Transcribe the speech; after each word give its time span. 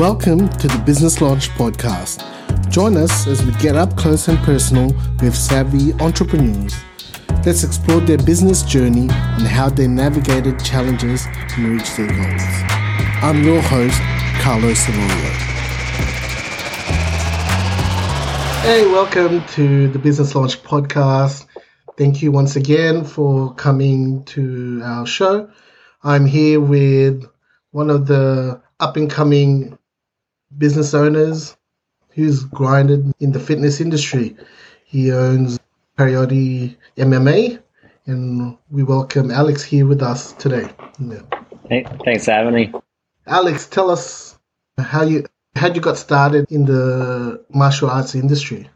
Welcome 0.00 0.48
to 0.48 0.66
the 0.66 0.82
Business 0.86 1.20
Launch 1.20 1.50
Podcast. 1.50 2.24
Join 2.70 2.96
us 2.96 3.26
as 3.26 3.44
we 3.44 3.52
get 3.60 3.76
up 3.76 3.98
close 3.98 4.28
and 4.28 4.38
personal 4.38 4.94
with 5.20 5.36
savvy 5.36 5.92
entrepreneurs. 6.00 6.74
Let's 7.44 7.64
explore 7.64 8.00
their 8.00 8.16
business 8.16 8.62
journey 8.62 9.10
and 9.10 9.46
how 9.46 9.68
they 9.68 9.86
navigated 9.86 10.64
challenges 10.64 11.26
and 11.26 11.66
reached 11.66 11.98
their 11.98 12.06
goals. 12.06 12.42
I'm 13.20 13.44
your 13.44 13.60
host, 13.60 14.00
Carlos 14.40 14.82
Solorio. 14.82 15.32
Hey, 18.62 18.86
welcome 18.86 19.44
to 19.48 19.88
the 19.88 19.98
Business 19.98 20.34
Launch 20.34 20.62
Podcast. 20.62 21.44
Thank 21.98 22.22
you 22.22 22.32
once 22.32 22.56
again 22.56 23.04
for 23.04 23.52
coming 23.56 24.24
to 24.24 24.80
our 24.82 25.04
show. 25.04 25.50
I'm 26.02 26.24
here 26.24 26.58
with 26.58 27.26
one 27.72 27.90
of 27.90 28.06
the 28.06 28.62
up 28.80 28.96
and 28.96 29.10
coming 29.10 29.76
business 30.56 30.94
owners 30.94 31.56
who's 32.10 32.44
grinded 32.44 33.12
in 33.20 33.32
the 33.32 33.40
fitness 33.40 33.80
industry. 33.80 34.36
He 34.84 35.12
owns 35.12 35.58
Carioti 35.96 36.76
MMA, 36.96 37.62
and 38.06 38.56
we 38.70 38.82
welcome 38.82 39.30
Alex 39.30 39.62
here 39.62 39.86
with 39.86 40.02
us 40.02 40.32
today. 40.32 40.68
Yeah. 40.98 41.20
Hey, 41.68 41.84
thanks 42.04 42.24
for 42.24 42.32
having 42.32 42.54
me. 42.54 42.72
Alex, 43.26 43.66
tell 43.66 43.90
us 43.90 44.38
how 44.78 45.02
you 45.02 45.26
how 45.56 45.72
you 45.72 45.80
got 45.80 45.98
started 45.98 46.46
in 46.50 46.64
the 46.64 47.44
martial 47.52 47.90
arts 47.90 48.14
industry. 48.14 48.68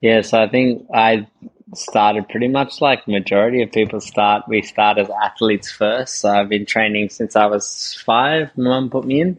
Yeah, 0.00 0.22
so 0.22 0.42
I 0.42 0.48
think 0.48 0.86
I 0.94 1.26
started 1.74 2.28
pretty 2.28 2.48
much 2.48 2.80
like 2.80 3.06
majority 3.06 3.62
of 3.62 3.72
people 3.72 4.00
start. 4.00 4.44
We 4.48 4.62
start 4.62 4.98
as 4.98 5.08
athletes 5.22 5.70
first. 5.70 6.16
So 6.16 6.30
I've 6.30 6.48
been 6.48 6.66
training 6.66 7.10
since 7.10 7.36
I 7.36 7.46
was 7.46 8.02
five. 8.04 8.50
My 8.56 8.64
mum 8.64 8.90
put 8.90 9.04
me 9.04 9.20
in. 9.20 9.38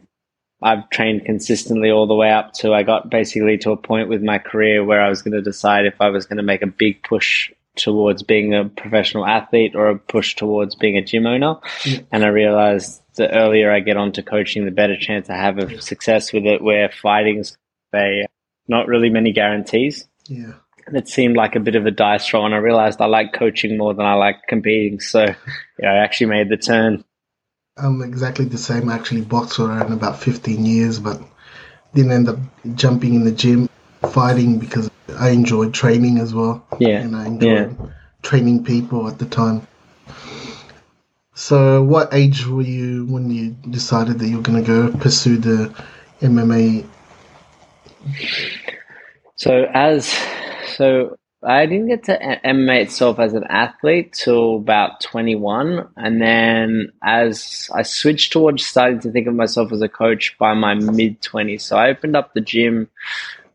I've 0.62 0.88
trained 0.90 1.24
consistently 1.24 1.90
all 1.90 2.06
the 2.06 2.14
way 2.14 2.30
up 2.30 2.52
to 2.54 2.72
I 2.72 2.82
got 2.82 3.10
basically 3.10 3.58
to 3.58 3.72
a 3.72 3.76
point 3.76 4.08
with 4.08 4.22
my 4.22 4.38
career 4.38 4.84
where 4.84 5.00
I 5.00 5.08
was 5.08 5.22
going 5.22 5.34
to 5.34 5.42
decide 5.42 5.84
if 5.84 6.00
I 6.00 6.08
was 6.08 6.26
going 6.26 6.38
to 6.38 6.42
make 6.42 6.62
a 6.62 6.66
big 6.66 7.02
push 7.02 7.50
towards 7.76 8.22
being 8.22 8.54
a 8.54 8.64
professional 8.64 9.26
athlete 9.26 9.74
or 9.74 9.88
a 9.88 9.98
push 9.98 10.36
towards 10.36 10.74
being 10.74 10.96
a 10.96 11.04
gym 11.04 11.26
owner. 11.26 11.56
Mm. 11.82 12.06
And 12.12 12.24
I 12.24 12.28
realized 12.28 13.02
the 13.16 13.30
earlier 13.30 13.72
I 13.72 13.80
get 13.80 13.96
onto 13.96 14.22
coaching, 14.22 14.64
the 14.64 14.70
better 14.70 14.96
chance 14.96 15.28
I 15.28 15.36
have 15.36 15.58
of 15.58 15.82
success 15.82 16.32
with 16.32 16.46
it. 16.46 16.62
Where 16.62 16.88
fighting's 16.88 17.56
a 17.94 18.26
not 18.68 18.88
really 18.88 19.10
many 19.10 19.32
guarantees. 19.32 20.06
Yeah. 20.26 20.54
And 20.86 20.96
it 20.96 21.08
seemed 21.08 21.36
like 21.36 21.56
a 21.56 21.60
bit 21.60 21.76
of 21.76 21.86
a 21.86 21.90
dice 21.90 22.32
roll, 22.32 22.44
and 22.44 22.54
I 22.54 22.58
realized 22.58 23.00
I 23.00 23.06
like 23.06 23.32
coaching 23.32 23.78
more 23.78 23.94
than 23.94 24.04
I 24.04 24.14
like 24.14 24.46
competing. 24.48 25.00
So, 25.00 25.24
yeah, 25.78 25.92
I 25.92 25.96
actually 25.96 26.26
made 26.26 26.48
the 26.48 26.56
turn. 26.56 27.04
I'm 27.76 28.02
exactly 28.02 28.44
the 28.44 28.58
same. 28.58 28.88
I 28.88 28.94
actually 28.94 29.22
boxed 29.22 29.56
for 29.56 29.64
around 29.64 29.92
about 29.92 30.20
15 30.20 30.64
years, 30.64 31.00
but 31.00 31.20
didn't 31.92 32.12
end 32.12 32.28
up 32.28 32.38
jumping 32.74 33.14
in 33.14 33.24
the 33.24 33.32
gym 33.32 33.68
fighting 34.12 34.58
because 34.60 34.88
I 35.18 35.30
enjoyed 35.30 35.74
training 35.74 36.18
as 36.18 36.32
well. 36.32 36.64
Yeah. 36.78 37.00
And 37.00 37.16
I 37.16 37.26
enjoyed 37.26 37.76
yeah. 37.78 37.86
training 38.22 38.64
people 38.64 39.08
at 39.08 39.18
the 39.18 39.26
time. 39.26 39.66
So, 41.34 41.82
what 41.82 42.14
age 42.14 42.46
were 42.46 42.62
you 42.62 43.06
when 43.06 43.28
you 43.28 43.56
decided 43.68 44.20
that 44.20 44.28
you 44.28 44.36
were 44.36 44.42
going 44.42 44.64
to 44.64 44.66
go 44.66 44.96
pursue 44.98 45.36
the 45.36 45.74
MMA? 46.20 46.86
So, 49.34 49.64
as 49.74 50.16
so 50.76 51.18
I 51.46 51.66
didn't 51.66 51.88
get 51.88 52.04
to 52.04 52.18
MMA 52.44 52.82
itself 52.82 53.18
as 53.18 53.34
an 53.34 53.44
athlete 53.44 54.12
till 54.12 54.56
about 54.56 55.00
21. 55.00 55.88
And 55.96 56.20
then 56.20 56.92
as 57.02 57.68
I 57.74 57.82
switched 57.82 58.32
towards 58.32 58.66
starting 58.66 59.00
to 59.00 59.10
think 59.10 59.26
of 59.26 59.34
myself 59.34 59.72
as 59.72 59.82
a 59.82 59.88
coach 59.88 60.36
by 60.38 60.54
my 60.54 60.74
mid 60.74 61.20
20s. 61.20 61.60
So 61.60 61.76
I 61.76 61.90
opened 61.90 62.16
up 62.16 62.32
the 62.32 62.40
gym 62.40 62.88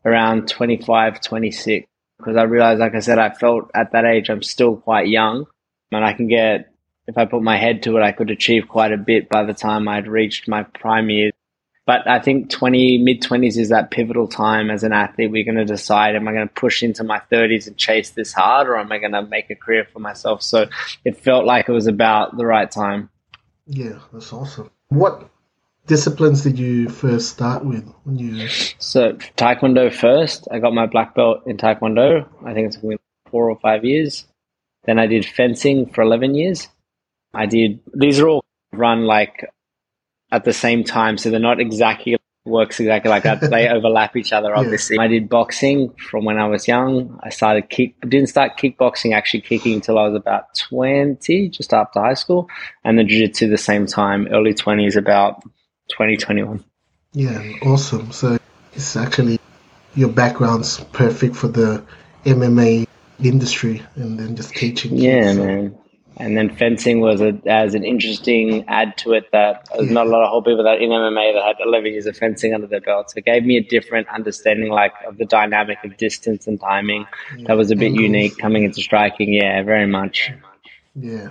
around 0.04 0.48
25, 0.48 1.20
26 1.20 1.86
because 2.18 2.36
I 2.36 2.42
realized, 2.42 2.80
like 2.80 2.94
I 2.94 3.00
said, 3.00 3.18
I 3.18 3.30
felt 3.30 3.70
at 3.74 3.92
that 3.92 4.04
age 4.04 4.30
I'm 4.30 4.42
still 4.42 4.76
quite 4.76 5.08
young 5.08 5.46
and 5.90 6.04
I 6.04 6.12
can 6.12 6.28
get, 6.28 6.72
if 7.06 7.18
I 7.18 7.24
put 7.24 7.42
my 7.42 7.56
head 7.56 7.82
to 7.84 7.96
it, 7.96 8.02
I 8.02 8.12
could 8.12 8.30
achieve 8.30 8.68
quite 8.68 8.92
a 8.92 8.96
bit 8.96 9.28
by 9.28 9.42
the 9.42 9.54
time 9.54 9.88
I'd 9.88 10.06
reached 10.06 10.46
my 10.46 10.62
prime 10.62 11.10
years. 11.10 11.32
But 11.90 12.06
I 12.06 12.20
think 12.20 12.50
20, 12.50 12.98
mid 12.98 13.20
20s 13.20 13.58
is 13.58 13.70
that 13.70 13.90
pivotal 13.90 14.28
time 14.28 14.70
as 14.70 14.84
an 14.84 14.92
athlete. 14.92 15.32
We're 15.32 15.42
going 15.42 15.56
to 15.56 15.64
decide, 15.64 16.14
am 16.14 16.28
I 16.28 16.32
going 16.32 16.46
to 16.46 16.54
push 16.54 16.84
into 16.84 17.02
my 17.02 17.20
30s 17.32 17.66
and 17.66 17.76
chase 17.76 18.10
this 18.10 18.32
hard 18.32 18.68
or 18.68 18.78
am 18.78 18.92
I 18.92 18.98
going 18.98 19.10
to 19.10 19.22
make 19.22 19.50
a 19.50 19.56
career 19.56 19.84
for 19.92 19.98
myself? 19.98 20.40
So 20.40 20.68
it 21.04 21.18
felt 21.18 21.46
like 21.46 21.68
it 21.68 21.72
was 21.72 21.88
about 21.88 22.36
the 22.36 22.46
right 22.46 22.70
time. 22.70 23.10
Yeah, 23.66 23.98
that's 24.12 24.32
awesome. 24.32 24.70
What 24.90 25.28
disciplines 25.88 26.44
did 26.44 26.60
you 26.60 26.88
first 26.88 27.30
start 27.30 27.64
with 27.64 27.84
when 28.04 28.16
you 28.16 28.46
so 28.78 29.14
taekwondo 29.36 29.92
first 29.92 30.46
i 30.52 30.60
got 30.60 30.72
my 30.72 30.86
black 30.86 31.16
belt 31.16 31.42
in 31.46 31.56
taekwondo 31.56 32.24
i 32.46 32.54
think 32.54 32.68
it's 32.68 32.76
been 32.76 32.98
four 33.28 33.50
or 33.50 33.58
five 33.58 33.84
years 33.84 34.26
then 34.84 35.00
i 35.00 35.06
did 35.08 35.24
fencing 35.26 35.86
for 35.86 36.02
11 36.02 36.36
years 36.36 36.68
i 37.34 37.46
did 37.46 37.80
these 37.92 38.20
are 38.20 38.28
all 38.28 38.44
run 38.72 39.04
like 39.06 39.50
at 40.32 40.44
the 40.44 40.52
same 40.52 40.84
time, 40.84 41.18
so 41.18 41.30
they're 41.30 41.40
not 41.40 41.60
exactly 41.60 42.16
works 42.44 42.80
exactly 42.80 43.10
like 43.10 43.22
that. 43.24 43.40
they 43.50 43.68
overlap 43.68 44.16
each 44.16 44.32
other, 44.32 44.54
obviously. 44.54 44.96
Yeah. 44.96 45.02
I 45.02 45.08
did 45.08 45.28
boxing 45.28 45.92
from 46.10 46.24
when 46.24 46.38
I 46.38 46.46
was 46.46 46.66
young. 46.66 47.18
I 47.22 47.30
started 47.30 47.68
kick, 47.68 48.00
didn't 48.02 48.28
start 48.28 48.58
kickboxing, 48.58 49.14
actually 49.14 49.42
kicking 49.42 49.74
until 49.74 49.98
I 49.98 50.08
was 50.08 50.16
about 50.16 50.54
20, 50.68 51.48
just 51.50 51.72
after 51.72 52.00
high 52.00 52.14
school. 52.14 52.48
And 52.84 52.98
then 52.98 53.08
jiu-jitsu 53.08 53.48
the 53.48 53.58
same 53.58 53.86
time, 53.86 54.28
early 54.30 54.54
20s, 54.54 54.96
about 54.96 55.42
2021. 55.88 56.64
yeah, 57.12 57.42
awesome. 57.62 58.12
So 58.12 58.38
it's 58.72 58.96
actually, 58.96 59.38
your 59.94 60.08
background's 60.08 60.80
perfect 60.92 61.36
for 61.36 61.48
the 61.48 61.84
MMA 62.24 62.86
industry 63.22 63.82
and 63.96 64.18
then 64.18 64.36
just 64.36 64.54
teaching. 64.54 64.96
Yeah, 64.96 65.34
man 65.34 65.79
and 66.20 66.36
then 66.36 66.54
fencing 66.54 67.00
was 67.00 67.22
a, 67.22 67.40
as 67.46 67.74
an 67.74 67.82
interesting 67.82 68.64
add 68.68 68.96
to 68.98 69.14
it 69.14 69.30
that 69.32 69.66
there's 69.74 69.90
not 69.90 70.06
a 70.06 70.10
lot 70.10 70.22
of 70.22 70.28
whole 70.28 70.42
people 70.42 70.62
that 70.64 70.80
in 70.80 70.90
MMA 70.90 71.32
that 71.34 71.42
had 71.42 71.56
11 71.64 71.92
years 71.92 72.06
of 72.06 72.16
fencing 72.16 72.52
under 72.52 72.66
their 72.66 72.82
belt. 72.82 73.10
So 73.10 73.18
it 73.18 73.24
gave 73.24 73.44
me 73.44 73.56
a 73.56 73.62
different 73.62 74.06
understanding, 74.08 74.70
like 74.70 74.92
of 75.06 75.16
the 75.16 75.24
dynamic 75.24 75.78
of 75.82 75.96
distance 75.96 76.46
and 76.46 76.60
timing. 76.60 77.06
That 77.46 77.56
was 77.56 77.70
a 77.70 77.76
bit 77.76 77.86
Angles. 77.86 78.02
unique 78.02 78.38
coming 78.38 78.64
into 78.64 78.82
striking. 78.82 79.32
Yeah, 79.32 79.62
very 79.62 79.86
much. 79.86 80.30
Yeah, 80.94 81.30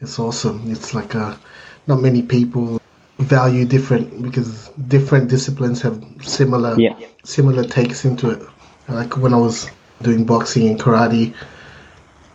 it's 0.00 0.18
awesome. 0.18 0.70
It's 0.70 0.92
like 0.92 1.14
a, 1.14 1.20
uh, 1.20 1.36
not 1.86 2.00
many 2.00 2.20
people 2.20 2.80
value 3.18 3.64
different 3.64 4.22
because 4.22 4.68
different 4.88 5.30
disciplines 5.30 5.80
have 5.80 6.04
similar 6.20 6.78
yeah. 6.78 6.94
similar 7.24 7.64
takes 7.64 8.04
into 8.04 8.30
it. 8.30 8.42
Like 8.88 9.16
when 9.16 9.32
I 9.32 9.38
was 9.38 9.70
doing 10.02 10.24
boxing 10.26 10.68
and 10.68 10.78
karate 10.78 11.34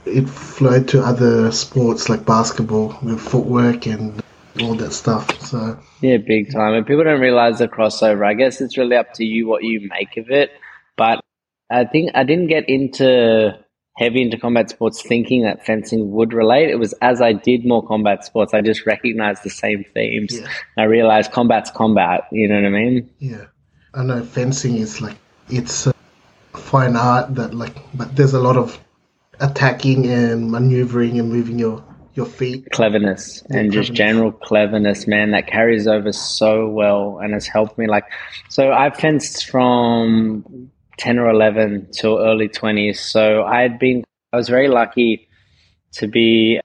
it 0.06 0.28
flowed 0.29 0.88
to 0.89 1.01
other 1.01 1.51
sports 1.51 2.09
like 2.09 2.25
basketball 2.25 2.97
with 3.01 3.19
footwork 3.19 3.85
and 3.85 4.22
all 4.62 4.75
that 4.75 4.94
stuff. 4.94 5.39
So 5.41 5.79
yeah, 6.01 6.17
big 6.17 6.51
time. 6.51 6.73
And 6.73 6.85
people 6.85 7.03
don't 7.03 7.22
realize 7.22 7.59
the 7.59 7.67
crossover. 7.67 8.25
I 8.25 8.34
guess 8.34 8.62
it's 8.62 8.78
really 8.78 8.95
up 8.95 9.13
to 9.16 9.23
you 9.23 9.47
what 9.47 9.63
you 9.63 9.88
make 9.89 10.17
of 10.17 10.29
it. 10.29 10.51
But 10.97 11.22
I 11.69 11.85
think 11.85 12.12
I 12.16 12.23
didn't 12.23 12.47
get 12.47 12.67
into 12.67 13.57
heavy 13.97 14.22
into 14.22 14.38
combat 14.38 14.69
sports 14.69 15.01
thinking 15.01 15.44
that 15.44 15.66
fencing 15.66 16.12
would 16.12 16.33
relate. 16.33 16.69
It 16.69 16.79
was 16.79 16.94
as 17.01 17.22
I 17.22 17.33
did 17.33 17.66
more 17.66 17.85
combat 17.85 18.25
sports, 18.25 18.53
I 18.53 18.62
just 18.62 18.85
recognized 18.85 19.44
the 19.44 19.50
same 19.50 19.85
themes. 19.94 20.39
Yeah. 20.39 20.47
I 20.78 20.83
realized 20.83 21.31
combat's 21.31 21.72
combat. 21.72 22.23
You 22.31 22.47
know 22.47 22.56
what 22.56 22.66
I 22.66 22.69
mean? 22.69 23.09
Yeah, 23.19 23.45
I 23.94 24.03
know 24.03 24.23
fencing 24.23 24.78
is 24.78 25.01
like 25.01 25.18
it's 25.50 25.88
a 25.88 25.94
fine 26.53 26.95
art 26.95 27.35
that 27.35 27.53
like, 27.53 27.75
but 27.94 28.16
there's 28.16 28.33
a 28.33 28.39
lot 28.39 28.57
of 28.57 28.79
attacking 29.42 30.08
and 30.08 30.50
maneuvering 30.50 31.20
and 31.20 31.30
moving 31.30 31.60
your 31.60 31.84
your 32.14 32.26
feet. 32.26 32.70
Cleverness 32.72 33.44
yeah, 33.50 33.60
and 33.60 33.72
cleverness. 33.72 33.88
just 33.88 33.94
general 33.98 34.32
cleverness, 34.32 35.08
man, 35.08 35.32
that 35.32 35.48
carries 35.48 35.88
over 35.88 36.12
so 36.12 36.68
well 36.68 37.20
and 37.22 37.34
has 37.34 37.48
helped 37.48 37.78
me. 37.78 37.88
Like, 37.88 38.06
so 38.50 38.72
I 38.72 38.90
fenced 38.90 39.50
from 39.50 40.70
10 40.98 41.20
or 41.20 41.30
11 41.30 41.90
till 41.92 42.20
early 42.20 42.50
20s. 42.50 42.98
So 42.98 43.44
I 43.44 43.62
had 43.62 43.80
been, 43.80 44.04
I 44.34 44.38
was 44.38 44.50
very 44.50 44.68
lucky 44.68 45.28
to 45.94 46.08
be, 46.08 46.60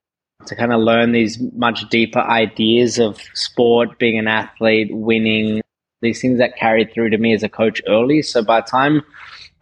to 0.47 0.57
kind 0.57 0.73
of 0.73 0.81
learn 0.81 1.13
these 1.13 1.41
much 1.55 1.89
deeper 1.91 2.21
ideas 2.21 2.99
of 2.99 3.21
sport, 3.35 3.99
being 3.99 4.19
an 4.19 4.29
athlete, 4.29 4.89
winning, 4.91 5.63
these 6.03 6.21
things 6.21 6.39
that 6.39 6.57
carried 6.57 6.93
through 6.93 7.11
to 7.11 7.19
me 7.19 7.33
as 7.33 7.43
a 7.43 7.49
coach 7.49 7.81
early. 7.89 8.23
So 8.23 8.43
by 8.43 8.61
the 8.61 8.67
time 8.67 9.03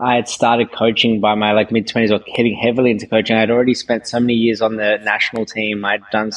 I 0.00 0.16
had 0.16 0.28
started 0.28 0.72
coaching 0.72 1.20
by 1.20 1.34
my 1.34 1.52
like 1.52 1.70
mid 1.70 1.86
twenties 1.86 2.10
or 2.10 2.18
getting 2.18 2.56
heavily 2.56 2.90
into 2.90 3.06
coaching. 3.06 3.36
I'd 3.36 3.50
already 3.50 3.74
spent 3.74 4.06
so 4.06 4.18
many 4.18 4.34
years 4.34 4.60
on 4.60 4.76
the 4.76 4.98
national 5.02 5.46
team. 5.46 5.84
I'd 5.84 6.02
done 6.10 6.32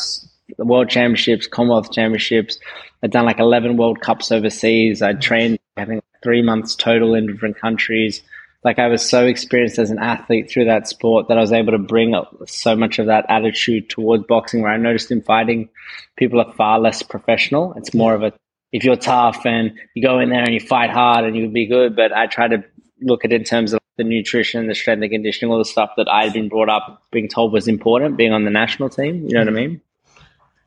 the 0.58 0.66
world 0.66 0.90
championships, 0.90 1.48
Commonwealth 1.48 1.92
championships. 1.92 2.60
I'd 3.04 3.12
done 3.12 3.26
like 3.26 3.40
11 3.40 3.78
World 3.78 4.02
Cups 4.02 4.32
overseas. 4.32 5.02
I'd 5.02 5.22
trained, 5.22 5.60
I 5.76 5.86
think, 5.86 6.04
three 6.24 6.42
months 6.42 6.76
total 6.76 7.16
in 7.16 7.28
different 7.28 7.60
countries. 7.60 8.22
Like 8.64 8.80
I 8.80 8.88
was 8.88 9.08
so 9.08 9.26
experienced 9.26 9.80
as 9.80 9.92
an 9.92 10.00
athlete 10.00 10.50
through 10.50 10.66
that 10.66 10.88
sport 10.88 11.28
that 11.28 11.38
I 11.38 11.42
was 11.42 11.52
able 11.52 11.72
to 11.72 11.78
bring 11.78 12.16
up 12.16 12.36
so 12.48 12.76
much 12.76 13.00
of 13.00 13.06
that 13.06 13.26
attitude 13.30 13.90
towards 13.90 14.26
boxing 14.26 14.62
where 14.62 14.72
I 14.72 14.78
noticed 14.78 15.12
in 15.12 15.22
fighting, 15.22 15.70
people 16.16 16.42
are 16.42 16.52
far 16.54 16.80
less 16.80 17.04
professional. 17.04 17.74
It's 17.78 17.94
more 17.94 18.14
of 18.14 18.24
a 18.24 18.34
if 18.74 18.84
you're 18.84 18.98
tough 18.98 19.46
and 19.46 19.74
you 19.96 20.04
go 20.04 20.20
in 20.20 20.30
there 20.30 20.44
and 20.44 20.54
you 20.54 20.60
fight 20.60 20.90
hard 20.90 21.24
and 21.24 21.36
you'll 21.36 21.52
be 21.52 21.68
good. 21.68 21.96
But 21.96 22.12
I 22.12 22.28
try 22.28 22.48
to 22.48 22.64
look 23.02 23.26
at 23.26 23.32
in 23.32 23.44
terms 23.44 23.74
of 23.74 23.80
the 23.98 24.04
nutrition, 24.04 24.68
the 24.68 24.76
strength 24.76 25.02
and 25.02 25.12
conditioning, 25.12 25.52
all 25.52 25.58
the 25.58 25.66
stuff 25.66 25.92
that 25.98 26.08
I'd 26.08 26.34
been 26.34 26.50
brought 26.50 26.70
up 26.70 27.04
being 27.12 27.28
told 27.28 27.52
was 27.52 27.68
important, 27.68 28.18
being 28.18 28.34
on 28.34 28.46
the 28.46 28.52
national 28.52 28.90
team. 28.90 29.28
You 29.28 29.34
know 29.34 29.40
what 29.40 29.48
I 29.48 29.52
mean? 29.52 29.82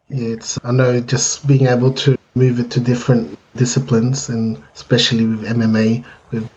Yeah, 0.09 0.35
it's 0.35 0.59
I 0.65 0.73
know 0.73 1.01
just 1.01 1.47
being 1.47 1.67
able 1.67 1.93
to 1.95 2.19
move 2.35 2.59
it 2.59 2.71
to 2.73 2.81
different 2.81 3.39
disciplines 3.57 4.29
and 4.29 4.63
especially 4.75 5.27
with 5.27 5.45
MMA 5.45 6.05
with 6.33 6.51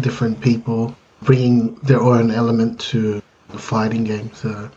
different 0.00 0.40
people 0.40 0.94
bringing 1.22 1.74
their 1.76 2.00
own 2.00 2.30
element 2.30 2.80
to 2.80 3.22
the 3.48 3.58
fighting 3.58 4.04
game. 4.04 4.30
So 4.34 4.70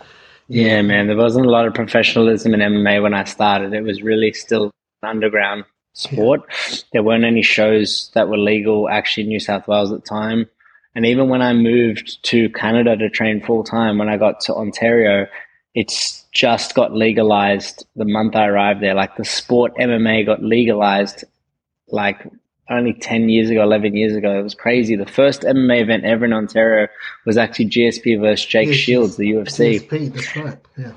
yeah, 0.48 0.82
man, 0.82 1.08
there 1.08 1.18
wasn't 1.18 1.46
a 1.46 1.50
lot 1.50 1.66
of 1.66 1.74
professionalism 1.74 2.54
in 2.54 2.60
MMA 2.62 3.02
when 3.02 3.14
I 3.14 3.26
started. 3.26 3.74
It 3.74 3.84
was 3.84 4.02
really 4.02 4.32
still 4.34 4.72
underground 5.04 5.66
sport. 5.94 6.42
Yeah. 6.50 6.78
There 6.94 7.04
weren't 7.04 7.26
any 7.26 7.42
shows 7.42 8.12
that 8.14 8.30
were 8.30 8.38
legal 8.38 8.90
actually 8.90 9.24
in 9.24 9.30
New 9.30 9.40
South 9.40 9.68
Wales 9.68 9.92
at 9.92 10.04
the 10.04 10.08
time. 10.08 10.50
And 10.96 11.06
even 11.06 11.30
when 11.30 11.42
I 11.42 11.54
moved 11.54 12.24
to 12.24 12.50
Canada 12.50 12.98
to 12.98 13.10
train 13.10 13.42
full 13.42 13.64
time, 13.64 13.98
when 13.98 14.10
I 14.10 14.18
got 14.18 14.42
to 14.42 14.54
Ontario, 14.54 15.28
it's 15.74 16.26
just 16.34 16.76
got 16.76 16.94
legalized 16.94 17.86
the 17.96 18.06
month 18.06 18.36
I 18.36 18.48
arrived 18.48 18.82
there. 18.82 18.94
Like 18.94 19.16
the 19.16 19.26
sport 19.26 19.74
MMA 19.76 20.26
got 20.26 20.44
legalized 20.44 21.24
like 21.88 22.28
only 22.70 22.94
10 22.94 23.30
years 23.30 23.50
ago, 23.50 23.64
11 23.64 23.96
years 23.96 24.16
ago. 24.16 24.38
It 24.38 24.44
was 24.44 24.56
crazy. 24.56 24.96
The 24.96 25.06
first 25.06 25.42
MMA 25.42 25.82
event 25.82 26.04
ever 26.04 26.26
in 26.26 26.34
Ontario 26.34 26.88
was 27.26 27.38
actually 27.38 27.70
GSP 27.70 28.20
versus 28.20 28.46
Jake 28.46 28.70
yeah, 28.70 28.74
Shields, 28.74 29.16
the 29.16 29.32
UFC. 29.32 29.88
GSP, 29.88 30.14
that's 30.14 30.36
right. 30.36 30.58
Yeah. 30.78 30.92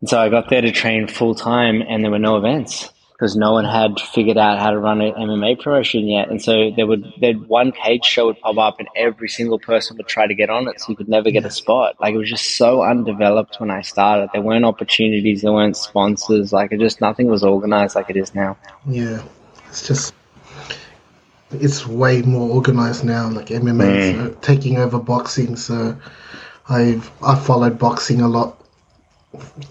And 0.00 0.08
so 0.08 0.20
I 0.20 0.28
got 0.28 0.48
there 0.48 0.60
to 0.60 0.72
train 0.72 1.08
full 1.08 1.34
time 1.34 1.82
and 1.86 2.04
there 2.04 2.10
were 2.10 2.18
no 2.18 2.36
events 2.36 2.90
because 3.18 3.34
no 3.34 3.52
one 3.52 3.64
had 3.64 3.98
figured 3.98 4.38
out 4.38 4.60
how 4.60 4.70
to 4.70 4.78
run 4.78 5.00
an 5.00 5.12
MMA 5.12 5.60
promotion 5.60 6.06
yet. 6.06 6.30
And 6.30 6.40
so 6.40 6.70
there 6.76 6.86
would 6.86 7.12
then 7.20 7.48
one 7.48 7.72
cage 7.72 8.04
show 8.04 8.26
would 8.26 8.40
pop 8.40 8.56
up 8.58 8.78
and 8.78 8.88
every 8.94 9.28
single 9.28 9.58
person 9.58 9.96
would 9.96 10.06
try 10.06 10.28
to 10.28 10.34
get 10.34 10.50
on 10.50 10.68
it, 10.68 10.80
so 10.80 10.90
you 10.90 10.96
could 10.96 11.08
never 11.08 11.32
get 11.32 11.44
a 11.44 11.50
spot. 11.50 11.96
Like 12.00 12.14
it 12.14 12.16
was 12.16 12.30
just 12.30 12.56
so 12.56 12.84
undeveloped 12.84 13.58
when 13.58 13.72
I 13.72 13.82
started. 13.82 14.30
There 14.32 14.40
weren't 14.40 14.64
opportunities, 14.64 15.42
there 15.42 15.52
weren't 15.52 15.76
sponsors. 15.76 16.52
Like 16.52 16.70
it 16.70 16.78
just 16.78 17.00
nothing 17.00 17.26
was 17.26 17.42
organized 17.42 17.96
like 17.96 18.08
it 18.08 18.16
is 18.16 18.36
now. 18.36 18.56
Yeah, 18.86 19.24
it's 19.66 19.84
just 19.84 20.14
it's 21.50 21.88
way 21.88 22.22
more 22.22 22.48
organized 22.48 23.04
now. 23.04 23.28
Like 23.28 23.46
MMA 23.46 24.14
mm. 24.14 24.40
taking 24.42 24.76
over 24.76 25.00
boxing. 25.00 25.56
So 25.56 25.96
I've 26.68 27.10
I 27.20 27.34
followed 27.34 27.80
boxing 27.80 28.20
a 28.20 28.28
lot 28.28 28.62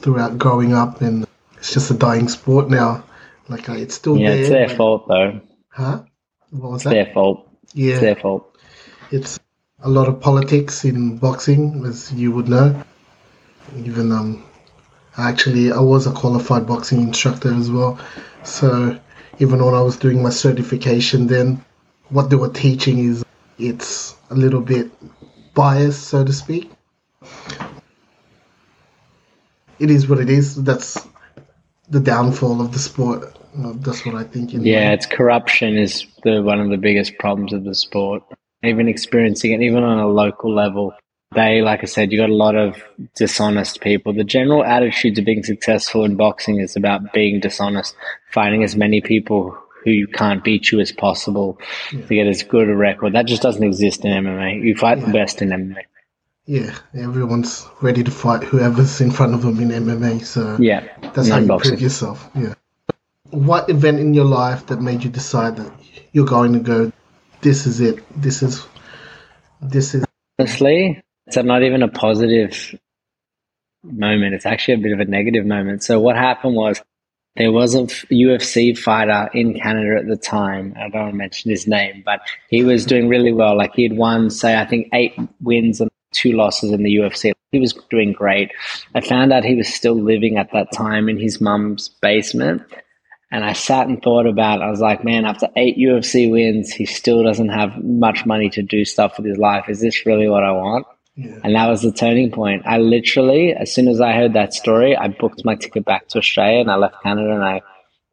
throughout 0.02 0.38
growing 0.38 0.74
up, 0.74 1.00
and 1.00 1.26
it's 1.58 1.72
just 1.72 1.90
a 1.92 1.94
dying 1.94 2.28
sport 2.28 2.70
now. 2.70 3.06
Like 3.50 3.70
it's 3.70 3.96
still 3.96 4.18
yeah, 4.18 4.30
there. 4.32 4.40
it's 4.40 4.50
their 4.50 4.70
fault 4.70 5.08
though. 5.08 5.42
Huh? 5.70 6.04
What 6.50 6.72
was 6.72 6.82
it's 6.82 6.84
that? 6.86 6.90
Their 6.92 7.14
fault. 7.14 7.50
Yeah, 7.74 7.94
it's 7.94 8.02
their 8.02 8.16
fault. 8.16 8.58
It's 9.12 9.40
a 9.80 9.90
lot 9.90 10.08
of 10.08 10.20
politics 10.20 10.84
in 10.84 11.18
boxing, 11.18 11.86
as 11.86 12.12
you 12.12 12.32
would 12.32 12.50
know. 12.50 12.84
Even 13.76 14.12
um, 14.12 14.44
actually, 15.18 15.72
I 15.72 15.80
was 15.80 16.08
a 16.08 16.12
qualified 16.12 16.68
boxing 16.68 17.02
instructor 17.02 17.54
as 17.54 17.70
well. 17.70 18.00
So 18.44 19.00
even 19.40 19.64
when 19.64 19.74
I 19.74 19.82
was 19.82 19.98
doing 19.98 20.24
my 20.24 20.30
certification, 20.30 21.28
then 21.28 21.64
what 22.10 22.30
they 22.30 22.36
were 22.36 22.50
teaching 22.50 23.00
is 23.00 23.24
it's 23.60 24.16
a 24.30 24.36
little 24.36 24.62
bit 24.62 24.92
biased, 25.54 26.04
so 26.04 26.24
to 26.24 26.34
speak. 26.34 26.72
It 29.80 29.92
is 29.92 30.08
what 30.08 30.20
it 30.20 30.30
is. 30.30 30.56
That's 30.64 31.08
the 31.90 32.00
downfall 32.00 32.62
of 32.62 32.74
the 32.74 32.80
sport. 32.80 33.37
That's 33.56 34.06
what 34.06 34.16
I 34.16 34.24
think. 34.24 34.52
yeah, 34.54 34.94
it's 34.94 35.06
corruption 35.06 35.78
is 35.78 36.06
the 36.24 36.42
one 36.42 36.60
of 36.60 36.70
the 36.70 36.78
biggest 36.78 37.18
problems 37.18 37.54
of 37.54 37.64
the 37.64 37.76
sport. 37.76 38.24
Even 38.64 38.88
experiencing 38.88 39.54
it, 39.54 39.62
even 39.62 39.84
on 39.84 40.00
a 40.00 40.08
local 40.08 40.54
level, 40.54 40.94
they, 41.36 41.62
like 41.62 41.82
I 41.84 41.86
said, 41.86 42.12
you 42.12 42.20
got 42.20 42.30
a 42.30 42.34
lot 42.34 42.56
of 42.56 42.82
dishonest 43.16 43.82
people. 43.82 44.14
The 44.14 44.24
general 44.24 44.64
attitude 44.64 45.16
to 45.16 45.22
being 45.22 45.44
successful 45.44 46.06
in 46.06 46.16
boxing 46.16 46.60
is 46.60 46.76
about 46.76 47.14
being 47.14 47.40
dishonest, 47.40 47.96
finding 48.32 48.64
as 48.64 48.76
many 48.76 49.02
people 49.02 49.58
who 49.84 50.08
can't 50.08 50.44
beat 50.44 50.72
you 50.72 50.80
as 50.80 50.92
possible 50.92 51.60
yeah. 51.92 52.06
to 52.06 52.16
get 52.16 52.28
as 52.28 52.44
good 52.44 52.70
a 52.70 52.76
record. 52.76 53.14
That 53.14 53.26
just 53.26 53.42
doesn't 53.42 53.64
exist 53.64 54.04
in 54.06 54.12
MMA. 54.12 54.64
You 54.64 54.76
fight 54.76 55.00
yeah. 55.00 55.06
the 55.06 55.14
best 55.14 55.42
in 55.42 55.50
MMA. 55.50 55.84
Yeah, 56.46 56.78
everyone's 56.98 57.68
ready 57.82 58.04
to 58.04 58.12
fight 58.12 58.42
whoever's 58.44 59.02
in 59.02 59.12
front 59.12 59.34
of 59.34 59.42
them 59.42 59.60
in 59.60 59.68
MMA. 59.68 60.26
So 60.26 60.56
yeah, 60.60 60.88
that's 61.14 61.28
how 61.28 61.40
you 61.40 61.58
prove 61.58 61.82
yourself. 61.82 62.30
Yeah. 62.34 62.54
What 63.32 63.70
event 63.70 64.00
in 64.00 64.14
your 64.14 64.26
life 64.26 64.68
that 64.68 64.82
made 64.82 65.04
you 65.04 65.10
decide 65.10 65.58
that 65.58 65.72
you're 66.14 66.26
going 66.26 66.54
to 66.54 66.60
go? 66.60 66.92
This 67.42 67.66
is 67.66 67.82
it. 67.82 68.04
This 68.20 68.42
is. 68.42 68.66
This 69.62 69.94
is. 69.94 70.06
Honestly, 70.40 71.02
it's 71.26 71.38
not 71.38 71.64
even 71.64 71.84
a 71.84 71.88
positive 71.88 72.76
moment. 73.84 74.34
It's 74.34 74.46
actually 74.46 74.76
a 74.76 74.78
bit 74.78 74.94
of 74.94 75.00
a 75.00 75.06
negative 75.06 75.46
moment. 75.46 75.84
So 75.84 76.00
what 76.00 76.16
happened 76.16 76.56
was 76.56 76.82
there 77.36 77.52
was 77.52 77.76
a 77.76 77.84
UFC 77.84 78.78
fighter 78.78 79.30
in 79.34 79.60
Canada 79.60 79.98
at 80.00 80.08
the 80.08 80.18
time. 80.18 80.74
I 80.76 80.90
don't 80.90 81.02
want 81.02 81.14
to 81.14 81.18
mention 81.18 81.52
his 81.52 81.68
name, 81.68 82.02
but 82.06 82.22
he 82.50 82.64
was 82.64 82.86
doing 82.86 83.08
really 83.08 83.32
well. 83.32 83.56
Like 83.56 83.74
he 83.76 83.84
had 83.84 83.96
won, 83.96 84.30
say, 84.30 84.60
I 84.60 84.66
think 84.66 84.90
eight 84.94 85.14
wins 85.42 85.80
and 85.80 85.92
two 86.12 86.32
losses 86.32 86.72
in 86.72 86.84
the 86.84 86.96
UFC. 86.96 87.34
He 87.52 87.60
was 87.60 87.74
doing 87.90 88.14
great. 88.14 88.52
I 88.96 89.02
found 89.02 89.32
out 89.32 89.46
he 89.46 89.56
was 89.56 89.74
still 89.74 89.96
living 89.96 90.38
at 90.38 90.52
that 90.54 90.72
time 90.72 91.10
in 91.10 91.18
his 91.20 91.40
mum's 91.40 91.90
basement. 92.02 92.64
And 93.30 93.44
I 93.44 93.54
sat 93.54 93.88
and 93.88 94.02
thought 94.02 94.26
about 94.26 94.60
it. 94.60 94.64
I 94.64 94.70
was 94.70 94.80
like, 94.80 95.04
man, 95.04 95.26
after 95.26 95.48
eight 95.58 95.78
UFC 95.78 96.32
wins, 96.32 96.72
he 96.72 96.86
still 96.86 97.24
doesn't 97.24 97.50
have 97.50 97.84
much 97.84 98.26
money 98.26 98.50
to 98.52 98.62
do 98.62 98.86
stuff 98.86 99.18
with 99.18 99.26
his 99.26 99.38
life. 99.38 99.66
Is 99.68 99.82
this 99.82 100.06
really 100.06 100.30
what 100.30 100.44
I 100.44 100.52
want? 100.52 100.88
Yeah. 101.16 101.40
And 101.44 101.56
that 101.56 101.68
was 101.68 101.82
the 101.82 101.92
turning 101.92 102.32
point. 102.32 102.64
I 102.66 102.78
literally, 102.78 103.52
as 103.52 103.74
soon 103.74 103.88
as 103.90 104.00
I 104.00 104.14
heard 104.14 104.34
that 104.34 104.54
story, 104.54 104.96
I 104.96 105.08
booked 105.10 105.44
my 105.44 105.56
ticket 105.56 105.84
back 105.84 106.08
to 106.10 106.20
Australia 106.20 106.62
and 106.62 106.72
I 106.72 106.76
left 106.76 107.04
Canada 107.04 107.34
and 107.34 107.44
I 107.44 107.62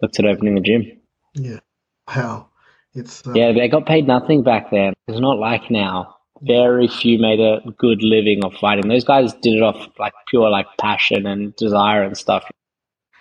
looked 0.02 0.18
at 0.18 0.24
opening 0.24 0.58
a 0.58 0.60
gym. 0.60 1.00
Yeah. 1.34 1.60
Wow. 2.08 2.48
It's 2.94 3.26
uh... 3.26 3.32
yeah, 3.34 3.52
they 3.52 3.68
got 3.68 3.86
paid 3.86 4.06
nothing 4.06 4.42
back 4.42 4.70
then. 4.70 4.94
It's 5.06 5.20
not 5.20 5.38
like 5.38 5.70
now 5.70 6.16
very 6.42 6.88
few 6.88 7.18
made 7.18 7.40
a 7.40 7.60
good 7.78 8.02
living 8.02 8.44
of 8.44 8.54
fighting. 8.54 8.88
Those 8.88 9.04
guys 9.04 9.32
did 9.34 9.54
it 9.54 9.62
off 9.62 9.88
like 9.98 10.12
pure 10.28 10.50
like 10.50 10.66
passion 10.78 11.26
and 11.26 11.54
desire 11.56 12.02
and 12.02 12.16
stuff. 12.16 12.44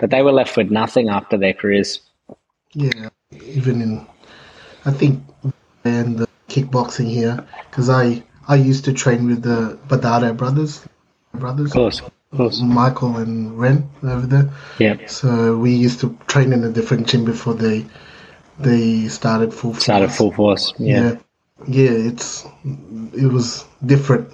But 0.03 0.09
they 0.09 0.21
were 0.21 0.33
left 0.33 0.57
with 0.57 0.69
nothing 0.69 1.07
after 1.07 1.37
their 1.37 1.53
careers. 1.53 2.01
Yeah, 2.73 3.07
even 3.31 3.81
in, 3.81 4.05
I 4.83 4.91
think, 4.91 5.23
and 5.85 6.17
the 6.17 6.27
kickboxing 6.49 7.09
here, 7.09 7.47
because 7.69 7.89
I 7.89 8.21
I 8.49 8.55
used 8.55 8.83
to 8.83 8.91
train 8.91 9.27
with 9.27 9.43
the 9.43 9.79
Badato 9.87 10.35
brothers, 10.35 10.85
brothers. 11.35 11.67
Of 11.67 11.75
course, 11.75 12.01
of 12.01 12.37
course. 12.37 12.59
Michael 12.59 13.15
and 13.15 13.57
Ren 13.57 13.89
over 14.03 14.27
there. 14.27 14.49
Yeah. 14.77 14.97
So 15.07 15.55
we 15.55 15.73
used 15.73 16.01
to 16.01 16.19
train 16.27 16.51
in 16.51 16.65
a 16.65 16.69
different 16.69 17.07
gym 17.07 17.23
before 17.23 17.53
they 17.53 17.85
they 18.59 19.07
started 19.07 19.53
full. 19.53 19.71
Force. 19.71 19.83
Started 19.85 20.11
full 20.11 20.33
force. 20.33 20.73
yeah. 20.79 21.11
yeah 21.11 21.15
yeah, 21.65 21.91
it's 21.91 22.45
it 22.65 23.31
was 23.31 23.63
different, 23.85 24.33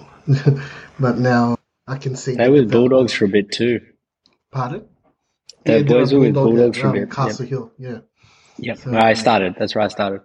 but 0.98 1.18
now 1.18 1.58
I 1.86 1.96
can 1.96 2.16
see. 2.16 2.34
They 2.34 2.48
were 2.48 2.64
Bulldogs 2.64 3.12
for 3.12 3.26
a 3.26 3.28
bit 3.28 3.52
too. 3.52 3.82
Pardon? 4.50 4.89
The 5.64 5.78
yeah, 5.78 5.82
boys 5.82 6.12
were 6.12 6.20
with 6.20 6.34
Bulldogs 6.34 6.78
for 6.78 6.88
a 6.88 6.92
bit. 6.92 7.10
Castle 7.10 7.44
yep. 7.44 7.50
Hill, 7.50 7.72
yeah. 7.78 7.98
Yep, 8.58 8.78
so, 8.78 8.96
I 8.96 9.14
started. 9.14 9.56
That's 9.58 9.74
where 9.74 9.84
I 9.84 9.88
started. 9.88 10.22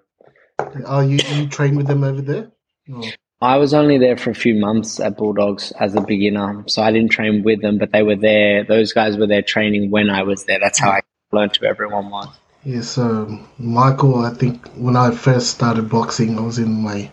Oh, 0.85 1.01
you 1.01 1.19
you 1.33 1.47
trained 1.47 1.77
with 1.77 1.87
them 1.87 2.03
over 2.03 2.21
there? 2.21 2.51
Or? 2.93 3.03
I 3.41 3.57
was 3.57 3.73
only 3.73 3.97
there 3.97 4.17
for 4.17 4.29
a 4.29 4.35
few 4.35 4.55
months 4.55 4.99
at 4.99 5.17
Bulldogs 5.17 5.71
as 5.79 5.93
a 5.95 6.01
beginner, 6.01 6.63
so 6.67 6.81
I 6.81 6.91
didn't 6.91 7.11
train 7.11 7.43
with 7.43 7.61
them, 7.61 7.77
but 7.77 7.91
they 7.91 8.01
were 8.01 8.15
there. 8.15 8.63
Those 8.63 8.93
guys 8.93 9.17
were 9.17 9.27
there 9.27 9.41
training 9.41 9.91
when 9.91 10.09
I 10.09 10.23
was 10.23 10.45
there. 10.45 10.59
That's 10.59 10.79
how 10.79 10.91
I 10.91 11.01
learned 11.31 11.55
who 11.57 11.65
everyone 11.65 12.09
was. 12.09 12.29
Yes, 12.63 12.97
um, 12.97 13.47
Michael, 13.59 14.25
I 14.25 14.33
think 14.33 14.67
when 14.69 14.95
I 14.95 15.11
first 15.11 15.51
started 15.51 15.89
boxing, 15.89 16.39
I 16.39 16.41
was 16.41 16.57
in 16.57 16.81
my, 16.81 17.11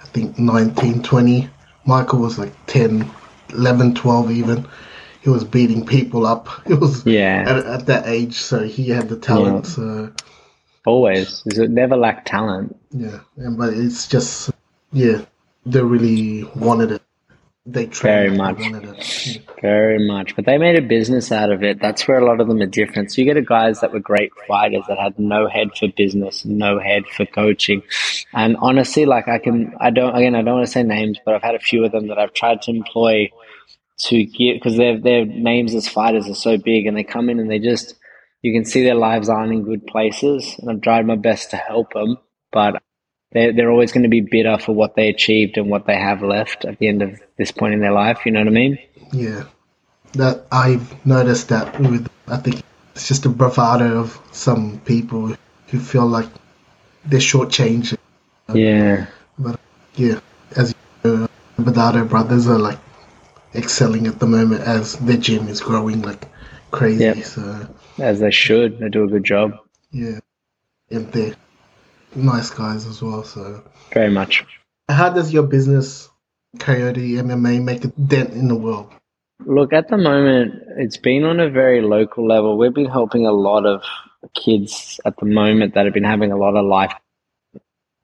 I 0.00 0.04
think, 0.06 0.38
19, 0.38 1.02
20. 1.02 1.48
Michael 1.84 2.18
was 2.18 2.38
like 2.38 2.52
10, 2.66 3.08
11, 3.50 3.94
12 3.94 4.30
even. 4.32 4.66
He 5.22 5.30
was 5.30 5.44
beating 5.44 5.86
people 5.86 6.26
up. 6.26 6.48
It 6.66 6.80
was 6.80 7.06
yeah. 7.06 7.44
at, 7.46 7.66
at 7.66 7.86
that 7.86 8.06
age, 8.06 8.34
so 8.34 8.64
he 8.64 8.88
had 8.88 9.08
the 9.08 9.16
talent. 9.16 9.66
Yeah. 9.66 9.72
So 9.72 10.12
always, 10.84 11.42
it 11.46 11.70
never 11.70 11.96
lacked 11.96 12.26
talent. 12.26 12.76
Yeah, 12.90 13.20
but 13.36 13.72
it's 13.72 14.08
just 14.08 14.50
yeah, 14.92 15.24
they 15.64 15.82
really 15.82 16.44
wanted 16.54 16.92
it 16.92 17.02
they 17.64 17.86
very 17.86 18.36
much, 18.36 18.58
very 19.60 20.04
much. 20.04 20.34
But 20.34 20.46
they 20.46 20.58
made 20.58 20.76
a 20.76 20.82
business 20.82 21.30
out 21.30 21.52
of 21.52 21.62
it. 21.62 21.80
That's 21.80 22.08
where 22.08 22.18
a 22.18 22.24
lot 22.24 22.40
of 22.40 22.48
them 22.48 22.60
are 22.60 22.66
different. 22.66 23.12
So 23.12 23.20
you 23.20 23.24
get 23.24 23.36
a 23.36 23.42
guys 23.42 23.80
that 23.80 23.92
were 23.92 24.00
great 24.00 24.32
fighters 24.48 24.82
that 24.88 24.98
had 24.98 25.16
no 25.16 25.46
head 25.46 25.68
for 25.78 25.86
business, 25.86 26.44
no 26.44 26.80
head 26.80 27.06
for 27.06 27.24
coaching, 27.24 27.82
and 28.32 28.56
honestly, 28.56 29.06
like 29.06 29.28
I 29.28 29.38
can, 29.38 29.76
I 29.78 29.90
don't 29.90 30.14
again, 30.16 30.34
I 30.34 30.42
don't 30.42 30.56
want 30.56 30.66
to 30.66 30.72
say 30.72 30.82
names, 30.82 31.20
but 31.24 31.34
I've 31.34 31.42
had 31.42 31.54
a 31.54 31.60
few 31.60 31.84
of 31.84 31.92
them 31.92 32.08
that 32.08 32.18
I've 32.18 32.32
tried 32.32 32.62
to 32.62 32.72
employ 32.72 33.30
to 34.04 34.24
get 34.24 34.54
because 34.54 34.76
their 34.76 34.98
their 34.98 35.24
names 35.24 35.74
as 35.74 35.88
fighters 35.88 36.28
are 36.28 36.34
so 36.34 36.58
big, 36.58 36.86
and 36.86 36.96
they 36.96 37.04
come 37.04 37.28
in 37.28 37.38
and 37.38 37.50
they 37.50 37.58
just 37.58 37.94
you 38.42 38.52
can 38.52 38.64
see 38.64 38.82
their 38.82 38.96
lives 38.96 39.28
aren't 39.28 39.52
in 39.52 39.62
good 39.62 39.86
places, 39.86 40.56
and 40.58 40.70
I've 40.70 40.80
tried 40.80 41.06
my 41.06 41.16
best 41.16 41.50
to 41.50 41.56
help 41.56 41.92
them, 41.92 42.18
but 42.50 42.82
they're, 43.32 43.52
they're 43.52 43.70
always 43.70 43.92
going 43.92 44.02
to 44.02 44.08
be 44.08 44.20
bitter 44.20 44.58
for 44.58 44.72
what 44.72 44.96
they 44.96 45.08
achieved 45.08 45.56
and 45.56 45.70
what 45.70 45.86
they 45.86 45.96
have 45.96 46.22
left 46.22 46.64
at 46.64 46.78
the 46.78 46.88
end 46.88 47.02
of 47.02 47.20
this 47.38 47.52
point 47.52 47.74
in 47.74 47.80
their 47.80 47.92
life. 47.92 48.20
You 48.26 48.32
know 48.32 48.40
what 48.40 48.48
I 48.48 48.50
mean? 48.50 48.78
Yeah, 49.12 49.44
that 50.14 50.46
I've 50.50 51.06
noticed 51.06 51.48
that 51.48 51.80
with 51.80 52.08
I 52.26 52.36
think 52.38 52.62
it's 52.94 53.08
just 53.08 53.24
a 53.24 53.28
bravado 53.28 53.98
of 53.98 54.18
some 54.32 54.80
people 54.80 55.34
who 55.68 55.78
feel 55.78 56.06
like 56.06 56.28
they're 57.04 57.20
shortchanged. 57.20 57.96
Yeah, 58.52 59.06
but 59.38 59.58
yeah, 59.94 60.20
as 60.56 60.74
you 61.04 61.10
know, 61.10 61.28
the 61.56 61.62
Badato 61.62 62.08
brothers 62.08 62.48
are 62.48 62.58
like 62.58 62.78
excelling 63.54 64.06
at 64.06 64.18
the 64.18 64.26
moment 64.26 64.62
as 64.62 64.96
their 64.98 65.16
gym 65.16 65.48
is 65.48 65.60
growing 65.60 66.02
like 66.02 66.28
crazy. 66.70 67.04
Yep. 67.04 67.24
So 67.24 67.68
as 67.98 68.20
they 68.20 68.30
should, 68.30 68.78
they 68.78 68.88
do 68.88 69.04
a 69.04 69.08
good 69.08 69.24
job. 69.24 69.58
Yeah, 69.90 70.20
and 70.90 71.10
they're 71.12 71.36
nice 72.14 72.50
guys 72.50 72.86
as 72.86 73.02
well. 73.02 73.24
So 73.24 73.62
very 73.92 74.10
much. 74.10 74.44
How 74.88 75.10
does 75.10 75.32
your 75.32 75.44
business, 75.44 76.08
Carioti 76.56 77.12
MMA, 77.12 77.62
make 77.62 77.84
a 77.84 77.88
dent 77.88 78.30
in 78.30 78.48
the 78.48 78.56
world? 78.56 78.92
Look, 79.44 79.72
at 79.72 79.88
the 79.88 79.96
moment, 79.96 80.54
it's 80.76 80.96
been 80.96 81.24
on 81.24 81.40
a 81.40 81.50
very 81.50 81.80
local 81.82 82.26
level. 82.26 82.56
We've 82.56 82.74
been 82.74 82.86
helping 82.86 83.26
a 83.26 83.32
lot 83.32 83.66
of 83.66 83.82
kids 84.34 85.00
at 85.04 85.16
the 85.16 85.26
moment 85.26 85.74
that 85.74 85.84
have 85.84 85.94
been 85.94 86.04
having 86.04 86.30
a 86.30 86.36
lot 86.36 86.56
of 86.56 86.64
life. 86.64 86.92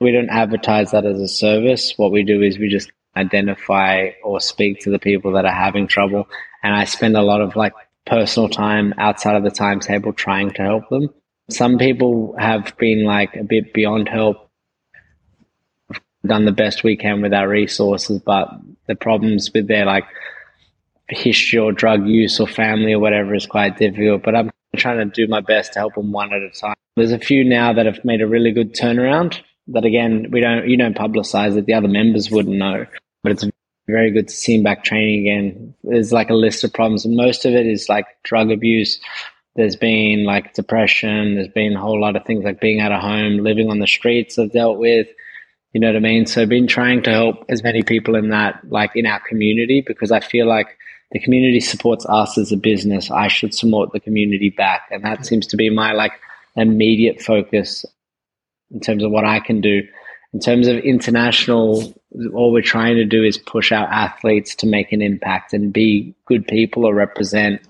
We 0.00 0.12
don't 0.12 0.31
advertise 0.31 0.93
that 0.93 1.05
as 1.05 1.21
a 1.21 1.28
service. 1.28 1.95
What 1.97 2.12
we 2.12 2.23
do 2.25 2.43
is 2.43 2.59
we 2.59 2.69
just 2.69 2.90
identify 3.18 4.10
or 4.22 4.40
speak 4.40 4.80
to 4.80 4.90
the 4.90 4.98
people 4.98 5.32
that 5.32 5.44
are 5.44 5.52
having 5.52 5.87
trouble. 5.87 6.28
And 6.62 6.75
I 6.75 6.84
spend 6.84 7.16
a 7.16 7.22
lot 7.22 7.40
of 7.40 7.56
like 7.56 7.72
personal 8.06 8.48
time 8.48 8.94
outside 8.98 9.37
of 9.37 9.44
the 9.44 9.50
timetable 9.50 10.12
trying 10.12 10.50
to 10.52 10.62
help 10.62 10.88
them. 10.88 11.10
Some 11.50 11.78
people 11.78 12.34
have 12.38 12.76
been 12.78 13.04
like 13.04 13.37
a 13.37 13.44
bit 13.44 13.72
beyond 13.72 14.08
help, 14.08 14.50
done 16.26 16.44
the 16.44 16.52
best 16.52 16.84
we 16.84 16.96
can 16.96 17.22
with 17.22 17.32
our 17.32 17.48
resources, 17.48 18.20
but 18.20 18.48
the 18.87 18.94
problems 18.94 19.50
with 19.52 19.68
their 19.68 19.87
like 19.87 20.04
history 21.08 21.58
or 21.58 21.72
drug 21.72 22.06
use 22.06 22.38
or 22.38 22.46
family 22.46 22.92
or 22.92 22.98
whatever 22.98 23.34
is 23.34 23.46
quite 23.46 23.78
difficult. 23.78 24.22
But 24.22 24.37
I'm 24.37 24.50
trying 24.76 24.98
to 24.98 25.04
do 25.06 25.26
my 25.28 25.40
best 25.40 25.72
to 25.72 25.78
help 25.78 25.94
them 25.94 26.12
one 26.12 26.32
at 26.32 26.42
a 26.42 26.50
time. 26.50 26.75
There's 26.96 27.12
a 27.12 27.18
few 27.18 27.44
now 27.44 27.72
that 27.72 27.87
have 27.87 28.04
made 28.04 28.20
a 28.20 28.26
really 28.26 28.52
good 28.52 28.75
turnaround. 28.75 29.38
That 29.68 29.84
again, 29.84 30.28
we 30.30 30.40
don't 30.40 30.68
you 30.68 30.76
don't 30.76 30.96
publicize 30.96 31.56
it. 31.56 31.66
The 31.66 31.75
other 31.75 31.88
members 31.88 32.30
wouldn't 32.30 32.56
know, 32.56 32.87
but 33.28 33.42
it's 33.42 33.54
very 33.87 34.11
good 34.11 34.28
to 34.28 34.35
see 34.35 34.54
him 34.54 34.62
back 34.62 34.85
training 34.85 35.20
again. 35.20 35.75
There's 35.85 36.12
like 36.12 36.30
a 36.30 36.35
list 36.35 36.64
of 36.64 36.73
problems, 36.73 37.04
and 37.04 37.14
most 37.16 37.44
of 37.44 37.52
it 37.52 37.66
is 37.66 37.88
like 37.88 38.06
drug 38.23 38.50
abuse. 38.50 38.99
There's 39.54 39.76
been 39.76 40.25
like 40.25 40.54
depression. 40.54 41.35
There's 41.35 41.49
been 41.49 41.75
a 41.75 41.80
whole 41.80 42.00
lot 42.00 42.16
of 42.16 42.25
things 42.25 42.44
like 42.44 42.61
being 42.61 42.80
out 42.80 42.92
of 42.92 43.02
home, 43.02 43.38
living 43.38 43.70
on 43.70 43.80
the 43.80 43.87
streets. 43.87 44.38
I've 44.38 44.52
dealt 44.52 44.78
with. 44.78 45.08
You 45.75 45.80
know 45.80 45.88
what 45.88 45.97
I 45.97 46.00
mean? 46.00 46.25
So 46.25 46.42
I've 46.42 46.49
been 46.49 46.66
trying 46.66 47.02
to 47.02 47.11
help 47.11 47.44
as 47.50 47.62
many 47.62 47.82
people 47.82 48.14
in 48.14 48.30
that, 48.30 48.61
like 48.68 48.92
in 48.94 49.04
our 49.04 49.20
community, 49.20 49.85
because 49.87 50.11
I 50.11 50.20
feel 50.20 50.47
like 50.47 50.78
the 51.12 51.20
community 51.20 51.61
supports 51.61 52.06
us 52.06 52.38
as 52.38 52.52
a 52.52 52.56
business. 52.56 53.11
I 53.11 53.28
should 53.28 53.52
support 53.52 53.92
the 53.92 54.00
community 54.00 54.49
back. 54.49 54.88
And 54.90 55.04
that 55.04 55.26
seems 55.26 55.47
to 55.49 55.56
be 55.56 55.68
my 55.68 55.92
like 55.92 56.12
immediate 56.56 57.20
focus 57.20 57.85
in 58.70 58.80
terms 58.80 59.04
of 59.04 59.11
what 59.11 59.26
I 59.26 59.40
can 59.40 59.61
do. 59.61 59.82
In 60.32 60.40
terms 60.40 60.68
of 60.68 60.78
international, 60.78 61.94
all 62.34 62.52
we're 62.52 62.62
trying 62.62 62.96
to 62.96 63.04
do 63.04 63.22
is 63.22 63.36
push 63.36 63.70
our 63.72 63.86
athletes 63.86 64.54
to 64.56 64.66
make 64.66 64.92
an 64.92 65.02
impact 65.02 65.52
and 65.52 65.72
be 65.72 66.14
good 66.26 66.46
people 66.46 66.84
or 66.86 66.94
represent 66.94 67.60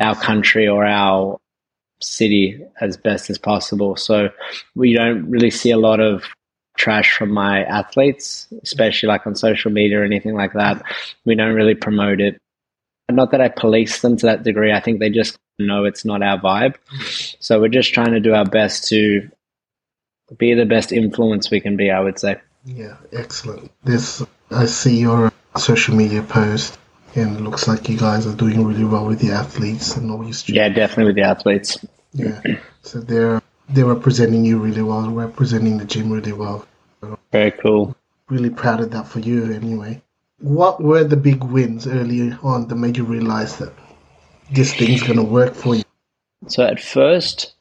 our 0.00 0.14
country 0.14 0.66
or 0.66 0.84
our 0.84 1.38
city 2.00 2.60
as 2.80 2.96
best 2.96 3.30
as 3.30 3.38
possible. 3.38 3.96
So 3.96 4.30
we 4.74 4.94
don't 4.94 5.28
really 5.30 5.50
see 5.50 5.70
a 5.70 5.78
lot 5.78 6.00
of 6.00 6.24
trash 6.76 7.16
from 7.16 7.30
my 7.30 7.62
athletes, 7.64 8.48
especially 8.62 9.08
like 9.08 9.26
on 9.26 9.36
social 9.36 9.70
media 9.70 10.00
or 10.00 10.04
anything 10.04 10.34
like 10.34 10.54
that. 10.54 10.82
We 11.24 11.34
don't 11.34 11.54
really 11.54 11.74
promote 11.74 12.20
it. 12.20 12.40
Not 13.10 13.30
that 13.32 13.40
I 13.40 13.48
police 13.48 14.00
them 14.00 14.16
to 14.16 14.26
that 14.26 14.42
degree. 14.42 14.72
I 14.72 14.80
think 14.80 14.98
they 14.98 15.10
just 15.10 15.36
know 15.58 15.84
it's 15.84 16.04
not 16.04 16.22
our 16.22 16.40
vibe. 16.40 16.74
So 17.38 17.60
we're 17.60 17.68
just 17.68 17.92
trying 17.92 18.12
to 18.12 18.20
do 18.20 18.34
our 18.34 18.46
best 18.46 18.88
to 18.88 19.28
be 20.38 20.54
the 20.54 20.64
best 20.64 20.90
influence 20.90 21.50
we 21.50 21.60
can 21.60 21.76
be, 21.76 21.90
I 21.90 22.00
would 22.00 22.18
say. 22.18 22.36
Yeah, 22.64 22.96
excellent. 23.12 23.70
This 23.82 24.22
I 24.50 24.66
see 24.66 24.98
your 24.98 25.32
social 25.56 25.94
media 25.94 26.22
post 26.22 26.78
and 27.14 27.36
it 27.36 27.40
looks 27.40 27.68
like 27.68 27.88
you 27.88 27.96
guys 27.96 28.26
are 28.26 28.34
doing 28.34 28.64
really 28.64 28.84
well 28.84 29.06
with 29.06 29.20
the 29.20 29.32
athletes 29.32 29.96
and 29.96 30.10
all 30.10 30.24
your 30.24 30.32
students. 30.32 30.56
Yeah, 30.56 30.68
definitely 30.68 31.04
with 31.06 31.16
the 31.16 31.22
athletes. 31.22 31.84
Yeah. 32.12 32.40
So 32.82 33.00
they're 33.00 33.42
they're 33.68 33.86
representing 33.86 34.44
you 34.44 34.58
really 34.58 34.82
well, 34.82 35.10
representing 35.10 35.78
the 35.78 35.84
gym 35.84 36.10
really 36.10 36.32
well. 36.32 36.66
Very 37.32 37.50
cool. 37.50 37.96
Really 38.28 38.50
proud 38.50 38.80
of 38.80 38.90
that 38.92 39.06
for 39.06 39.20
you 39.20 39.52
anyway 39.52 40.02
what 40.44 40.82
were 40.82 41.04
the 41.04 41.16
big 41.16 41.42
wins 41.42 41.86
early 41.86 42.32
on 42.42 42.68
that 42.68 42.74
made 42.74 42.96
you 42.96 43.04
realize 43.04 43.56
that 43.56 43.72
this 44.50 44.74
thing's 44.74 45.02
going 45.02 45.16
to 45.16 45.22
work 45.22 45.54
for 45.54 45.74
you? 45.74 45.82
So 46.48 46.64
at 46.64 46.80
first, 46.80 47.53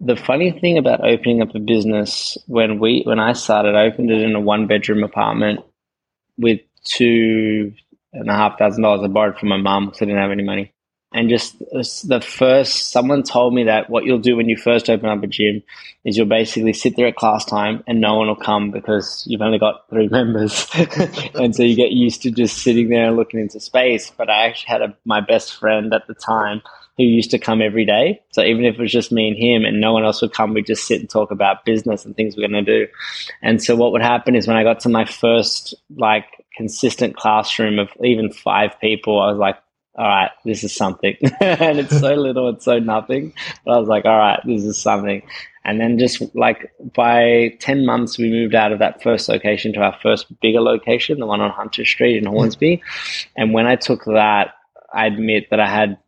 the 0.00 0.16
funny 0.16 0.50
thing 0.50 0.78
about 0.78 1.06
opening 1.06 1.42
up 1.42 1.54
a 1.54 1.58
business 1.58 2.36
when 2.46 2.78
we 2.78 3.02
when 3.04 3.18
I 3.18 3.32
started, 3.32 3.74
I 3.74 3.86
opened 3.86 4.10
it 4.10 4.22
in 4.22 4.34
a 4.34 4.40
one 4.40 4.66
bedroom 4.66 5.02
apartment 5.02 5.60
with 6.38 6.60
two 6.84 7.74
and 8.12 8.30
a 8.30 8.34
half 8.34 8.58
thousand 8.58 8.82
dollars 8.82 9.02
I 9.04 9.08
borrowed 9.08 9.38
from 9.38 9.48
my 9.48 9.56
mom 9.56 9.86
because 9.86 10.02
I 10.02 10.06
didn't 10.06 10.20
have 10.20 10.30
any 10.30 10.44
money. 10.44 10.72
And 11.12 11.30
just 11.30 11.62
uh, 11.62 11.82
the 12.04 12.20
first, 12.20 12.90
someone 12.90 13.22
told 13.22 13.54
me 13.54 13.64
that 13.64 13.88
what 13.88 14.04
you'll 14.04 14.18
do 14.18 14.36
when 14.36 14.48
you 14.48 14.56
first 14.56 14.90
open 14.90 15.08
up 15.08 15.22
a 15.22 15.26
gym 15.26 15.62
is 16.04 16.16
you'll 16.16 16.26
basically 16.26 16.72
sit 16.72 16.96
there 16.96 17.06
at 17.06 17.16
class 17.16 17.44
time 17.44 17.82
and 17.86 18.00
no 18.00 18.16
one 18.16 18.26
will 18.26 18.36
come 18.36 18.70
because 18.70 19.24
you've 19.26 19.40
only 19.40 19.58
got 19.58 19.88
three 19.88 20.08
members. 20.10 20.66
and 21.34 21.54
so 21.54 21.62
you 21.62 21.76
get 21.76 21.92
used 21.92 22.22
to 22.22 22.30
just 22.30 22.58
sitting 22.58 22.88
there 22.88 23.06
and 23.06 23.16
looking 23.16 23.40
into 23.40 23.60
space. 23.60 24.10
But 24.14 24.28
I 24.28 24.46
actually 24.46 24.68
had 24.68 24.82
a, 24.82 24.96
my 25.04 25.20
best 25.20 25.54
friend 25.54 25.94
at 25.94 26.06
the 26.06 26.14
time 26.14 26.60
who 26.96 27.04
used 27.04 27.30
to 27.30 27.38
come 27.38 27.60
every 27.60 27.84
day. 27.84 28.22
So 28.32 28.42
even 28.42 28.64
if 28.64 28.74
it 28.74 28.80
was 28.80 28.92
just 28.92 29.12
me 29.12 29.28
and 29.28 29.36
him 29.36 29.64
and 29.64 29.80
no 29.80 29.92
one 29.92 30.04
else 30.04 30.22
would 30.22 30.32
come, 30.32 30.54
we'd 30.54 30.66
just 30.66 30.86
sit 30.86 31.00
and 31.00 31.10
talk 31.10 31.30
about 31.30 31.64
business 31.64 32.04
and 32.04 32.16
things 32.16 32.36
we're 32.36 32.48
going 32.48 32.64
to 32.64 32.86
do. 32.86 32.90
And 33.42 33.62
so 33.62 33.76
what 33.76 33.92
would 33.92 34.02
happen 34.02 34.34
is 34.34 34.46
when 34.46 34.56
I 34.56 34.62
got 34.62 34.80
to 34.80 34.88
my 34.88 35.04
first 35.04 35.74
like 35.94 36.26
consistent 36.56 37.16
classroom 37.16 37.78
of 37.78 37.90
even 38.02 38.32
five 38.32 38.80
people, 38.80 39.20
I 39.20 39.30
was 39.30 39.38
like, 39.38 39.56
all 39.98 40.06
right, 40.06 40.30
this 40.44 40.64
is 40.64 40.74
something. 40.74 41.16
and 41.40 41.78
it's 41.78 41.98
so 41.98 42.14
little, 42.14 42.48
it's 42.50 42.64
so 42.64 42.78
nothing. 42.78 43.32
But 43.64 43.72
I 43.72 43.78
was 43.78 43.88
like, 43.88 44.04
all 44.04 44.16
right, 44.16 44.40
this 44.44 44.64
is 44.64 44.78
something. 44.78 45.22
And 45.64 45.80
then 45.80 45.98
just 45.98 46.22
like 46.34 46.70
by 46.94 47.56
10 47.60 47.84
months, 47.84 48.18
we 48.18 48.30
moved 48.30 48.54
out 48.54 48.72
of 48.72 48.78
that 48.78 49.02
first 49.02 49.28
location 49.28 49.72
to 49.72 49.80
our 49.80 49.96
first 50.02 50.26
bigger 50.40 50.60
location, 50.60 51.18
the 51.18 51.26
one 51.26 51.40
on 51.40 51.50
Hunter 51.50 51.84
Street 51.84 52.18
in 52.18 52.26
Hornsby. 52.26 52.82
And 53.36 53.52
when 53.52 53.66
I 53.66 53.76
took 53.76 54.04
that, 54.04 54.54
I 54.94 55.06
admit 55.06 55.48
that 55.50 55.60
I 55.60 55.68
had 55.68 55.98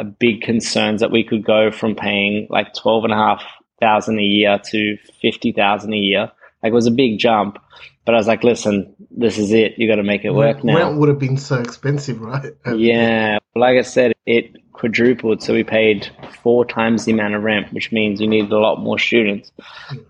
a 0.00 0.04
big 0.04 0.40
concerns 0.40 1.02
that 1.02 1.10
we 1.10 1.22
could 1.22 1.44
go 1.44 1.70
from 1.70 1.94
paying 1.94 2.46
like 2.48 2.72
12 2.74 3.04
and 3.04 3.12
a 3.12 3.38
a 3.82 4.22
year 4.22 4.58
to 4.70 4.96
50,000 5.20 5.92
a 5.92 5.96
year. 5.96 6.32
Like 6.62 6.70
it 6.70 6.74
was 6.74 6.86
a 6.86 6.90
big 6.90 7.18
jump. 7.18 7.58
But 8.06 8.14
I 8.14 8.18
was 8.18 8.26
like, 8.26 8.42
listen, 8.42 8.94
this 9.10 9.36
is 9.38 9.52
it. 9.52 9.74
You 9.76 9.86
got 9.86 9.96
to 9.96 10.02
make 10.02 10.24
it 10.24 10.30
work 10.30 10.64
now. 10.64 10.76
Rent 10.76 10.98
would 10.98 11.10
have 11.10 11.18
been 11.18 11.36
so 11.36 11.60
expensive, 11.60 12.20
right? 12.20 12.52
yeah. 12.74 13.38
Like 13.54 13.76
I 13.76 13.82
said, 13.82 14.14
it 14.26 14.56
quadrupled. 14.72 15.42
So 15.42 15.52
we 15.52 15.64
paid 15.64 16.10
four 16.42 16.64
times 16.64 17.04
the 17.04 17.12
amount 17.12 17.34
of 17.34 17.42
rent, 17.42 17.72
which 17.72 17.92
means 17.92 18.20
you 18.20 18.26
needed 18.26 18.52
a 18.52 18.58
lot 18.58 18.80
more 18.80 18.98
students. 18.98 19.52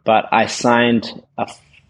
But 0.05 0.27
I 0.33 0.47
signed 0.47 1.21
a 1.37 1.49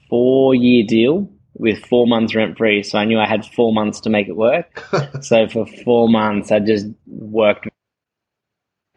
four 0.09 0.55
year 0.55 0.85
deal 0.87 1.31
with 1.55 1.85
four 1.85 2.07
months 2.07 2.35
rent 2.35 2.57
free. 2.57 2.83
So 2.83 2.99
I 2.99 3.05
knew 3.05 3.19
I 3.19 3.27
had 3.27 3.45
four 3.45 3.73
months 3.73 4.01
to 4.01 4.11
make 4.11 4.29
it 4.29 4.37
work. 4.37 4.83
so 5.21 5.47
for 5.49 5.67
four 5.85 6.09
months, 6.09 6.51
I 6.51 6.61
just 6.61 6.87
worked 7.07 7.69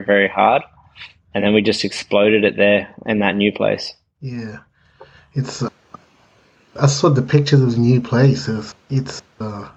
very 0.03 0.27
hard. 0.27 0.61
And 1.33 1.43
then 1.43 1.53
we 1.53 1.61
just 1.61 1.83
exploded 1.83 2.43
it 2.43 2.57
there 2.57 2.93
in 3.05 3.19
that 3.19 3.35
new 3.35 3.51
place. 3.51 3.93
Yeah. 4.21 4.59
It's. 5.33 5.63
Uh 5.63 5.69
I 6.79 6.87
saw 6.87 7.09
the 7.09 7.21
pictures 7.21 7.61
of 7.61 7.73
the 7.73 7.77
new 7.77 8.01
place. 8.01 8.47
It's 8.89 9.21
uh, 9.39 9.69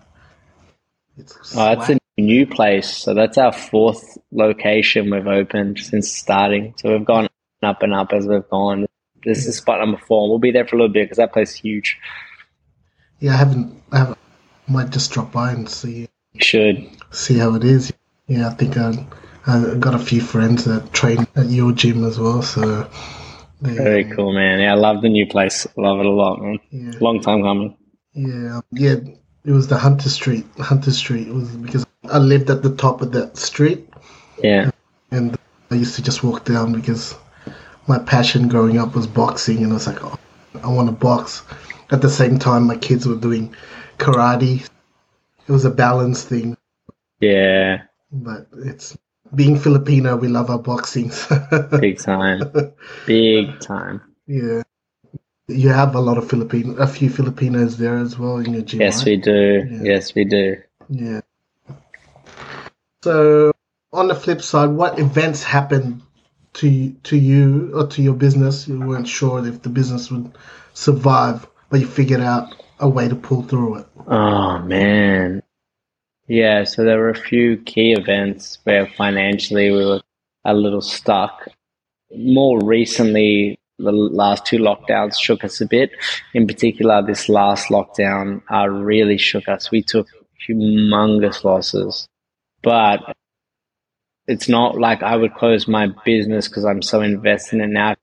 it's. 1.16 1.34
Oh, 1.54 1.74
that's 1.74 1.90
a 1.90 1.98
new 2.16 2.46
place. 2.46 2.88
So 2.96 3.14
that's 3.14 3.36
our 3.36 3.52
fourth 3.52 4.16
location 4.32 5.10
we've 5.10 5.26
opened 5.26 5.78
since 5.78 6.10
starting. 6.10 6.74
So 6.78 6.92
we've 6.92 7.04
gone 7.04 7.28
up 7.62 7.82
and 7.82 7.92
up 7.92 8.12
as 8.12 8.26
we've 8.26 8.48
gone. 8.48 8.86
This 9.24 9.44
yeah. 9.44 9.50
is 9.50 9.58
spot 9.58 9.80
number 9.80 9.98
four. 9.98 10.28
We'll 10.28 10.38
be 10.38 10.52
there 10.52 10.66
for 10.66 10.76
a 10.76 10.78
little 10.78 10.92
bit 10.92 11.04
because 11.04 11.18
that 11.18 11.32
place 11.32 11.50
is 11.50 11.56
huge. 11.56 11.98
Yeah, 13.20 13.34
I 13.34 13.36
haven't. 13.36 13.82
I 13.92 13.98
haven't, 13.98 14.18
might 14.66 14.90
just 14.90 15.12
drop 15.12 15.32
by 15.32 15.52
and 15.52 15.68
see. 15.68 16.08
You 16.32 16.40
should 16.42 16.88
see 17.10 17.38
how 17.38 17.54
it 17.54 17.64
is. 17.64 17.92
Yeah, 18.26 18.48
I 18.48 18.54
think 18.54 18.76
I, 18.76 19.06
I 19.46 19.74
got 19.74 19.94
a 19.94 19.98
few 19.98 20.20
friends 20.20 20.64
that 20.64 20.92
train 20.92 21.26
at 21.36 21.46
your 21.46 21.72
gym 21.72 22.04
as 22.04 22.18
well. 22.18 22.42
So 22.42 22.88
very 23.60 24.04
cool, 24.04 24.32
man. 24.32 24.60
Yeah, 24.60 24.72
I 24.72 24.76
love 24.76 25.02
the 25.02 25.08
new 25.08 25.26
place. 25.26 25.66
Love 25.76 26.00
it 26.00 26.06
a 26.06 26.10
lot, 26.10 26.40
man. 26.40 26.58
Yeah. 26.70 26.92
Long 27.00 27.20
time 27.20 27.42
coming. 27.42 27.76
Yeah, 28.12 28.56
um, 28.56 28.64
yeah. 28.72 28.96
It 29.44 29.52
was 29.52 29.68
the 29.68 29.78
Hunter 29.78 30.08
Street. 30.08 30.44
Hunter 30.58 30.90
Street 30.90 31.28
It 31.28 31.34
was 31.34 31.48
because 31.50 31.86
I 32.10 32.18
lived 32.18 32.50
at 32.50 32.62
the 32.62 32.74
top 32.74 33.00
of 33.00 33.12
that 33.12 33.36
street. 33.36 33.88
Yeah. 34.42 34.70
And 35.12 35.38
I 35.70 35.76
used 35.76 35.94
to 35.94 36.02
just 36.02 36.24
walk 36.24 36.44
down 36.44 36.72
because 36.72 37.14
my 37.86 37.98
passion 38.00 38.48
growing 38.48 38.78
up 38.78 38.96
was 38.96 39.06
boxing, 39.06 39.62
and 39.62 39.70
I 39.70 39.74
was 39.74 39.86
like, 39.86 40.02
oh, 40.02 40.18
I 40.62 40.68
want 40.68 40.88
to 40.88 40.92
box. 40.92 41.42
At 41.90 42.02
the 42.02 42.10
same 42.10 42.38
time, 42.38 42.66
my 42.66 42.76
kids 42.76 43.06
were 43.06 43.14
doing 43.14 43.54
karate. 43.98 44.68
It 45.46 45.52
was 45.52 45.64
a 45.64 45.70
balance 45.70 46.24
thing. 46.24 46.56
Yeah. 47.20 47.82
But 48.10 48.48
it's 48.52 48.96
being 49.34 49.58
Filipino, 49.58 50.16
we 50.16 50.28
love 50.28 50.50
our 50.50 50.58
boxing. 50.58 51.10
Big 51.80 51.98
time. 51.98 52.42
Big 53.06 53.60
time. 53.60 54.00
Yeah. 54.26 54.62
You 55.48 55.68
have 55.68 55.94
a 55.94 56.00
lot 56.00 56.18
of 56.18 56.28
Filipino, 56.28 56.74
a 56.76 56.86
few 56.86 57.08
Filipinos 57.08 57.76
there 57.76 57.98
as 57.98 58.18
well 58.18 58.38
in 58.38 58.52
your 58.52 58.62
gym. 58.62 58.80
Yes, 58.80 58.98
right? 58.98 59.06
we 59.06 59.16
do. 59.16 59.68
Yeah. 59.70 59.82
Yes, 59.82 60.14
we 60.14 60.24
do. 60.24 60.56
Yeah. 60.88 61.20
So, 63.02 63.52
on 63.92 64.08
the 64.08 64.14
flip 64.14 64.42
side, 64.42 64.70
what 64.70 64.98
events 64.98 65.44
happened 65.44 66.02
to 66.54 66.90
to 67.04 67.16
you 67.16 67.70
or 67.74 67.86
to 67.86 68.02
your 68.02 68.14
business? 68.14 68.66
You 68.66 68.80
weren't 68.80 69.06
sure 69.06 69.46
if 69.46 69.62
the 69.62 69.68
business 69.68 70.10
would 70.10 70.36
survive, 70.74 71.46
but 71.70 71.80
you 71.80 71.86
figured 71.86 72.20
out 72.20 72.54
a 72.80 72.88
way 72.88 73.08
to 73.08 73.14
pull 73.14 73.42
through 73.42 73.76
it. 73.76 73.86
Oh 74.08 74.58
man, 74.58 75.42
yeah. 76.28 76.64
So 76.64 76.84
there 76.84 76.98
were 76.98 77.10
a 77.10 77.14
few 77.14 77.56
key 77.58 77.92
events 77.92 78.58
where 78.64 78.86
financially 78.86 79.70
we 79.70 79.84
were 79.84 80.02
a 80.44 80.54
little 80.54 80.80
stuck. 80.80 81.48
More 82.16 82.60
recently, 82.64 83.58
the 83.78 83.92
last 83.92 84.46
two 84.46 84.58
lockdowns 84.58 85.18
shook 85.18 85.44
us 85.44 85.60
a 85.60 85.66
bit. 85.66 85.90
In 86.34 86.46
particular, 86.46 87.02
this 87.02 87.28
last 87.28 87.68
lockdown 87.68 88.42
uh, 88.50 88.68
really 88.68 89.18
shook 89.18 89.48
us. 89.48 89.70
We 89.70 89.82
took 89.82 90.08
humongous 90.48 91.44
losses, 91.44 92.08
but 92.62 93.00
it's 94.26 94.48
not 94.48 94.78
like 94.78 95.02
I 95.02 95.16
would 95.16 95.34
close 95.34 95.68
my 95.68 95.88
business 96.04 96.48
because 96.48 96.64
I'm 96.64 96.82
so 96.82 97.00
invested 97.00 97.56
in 97.56 97.62
it 97.62 97.72
now. 97.72 97.96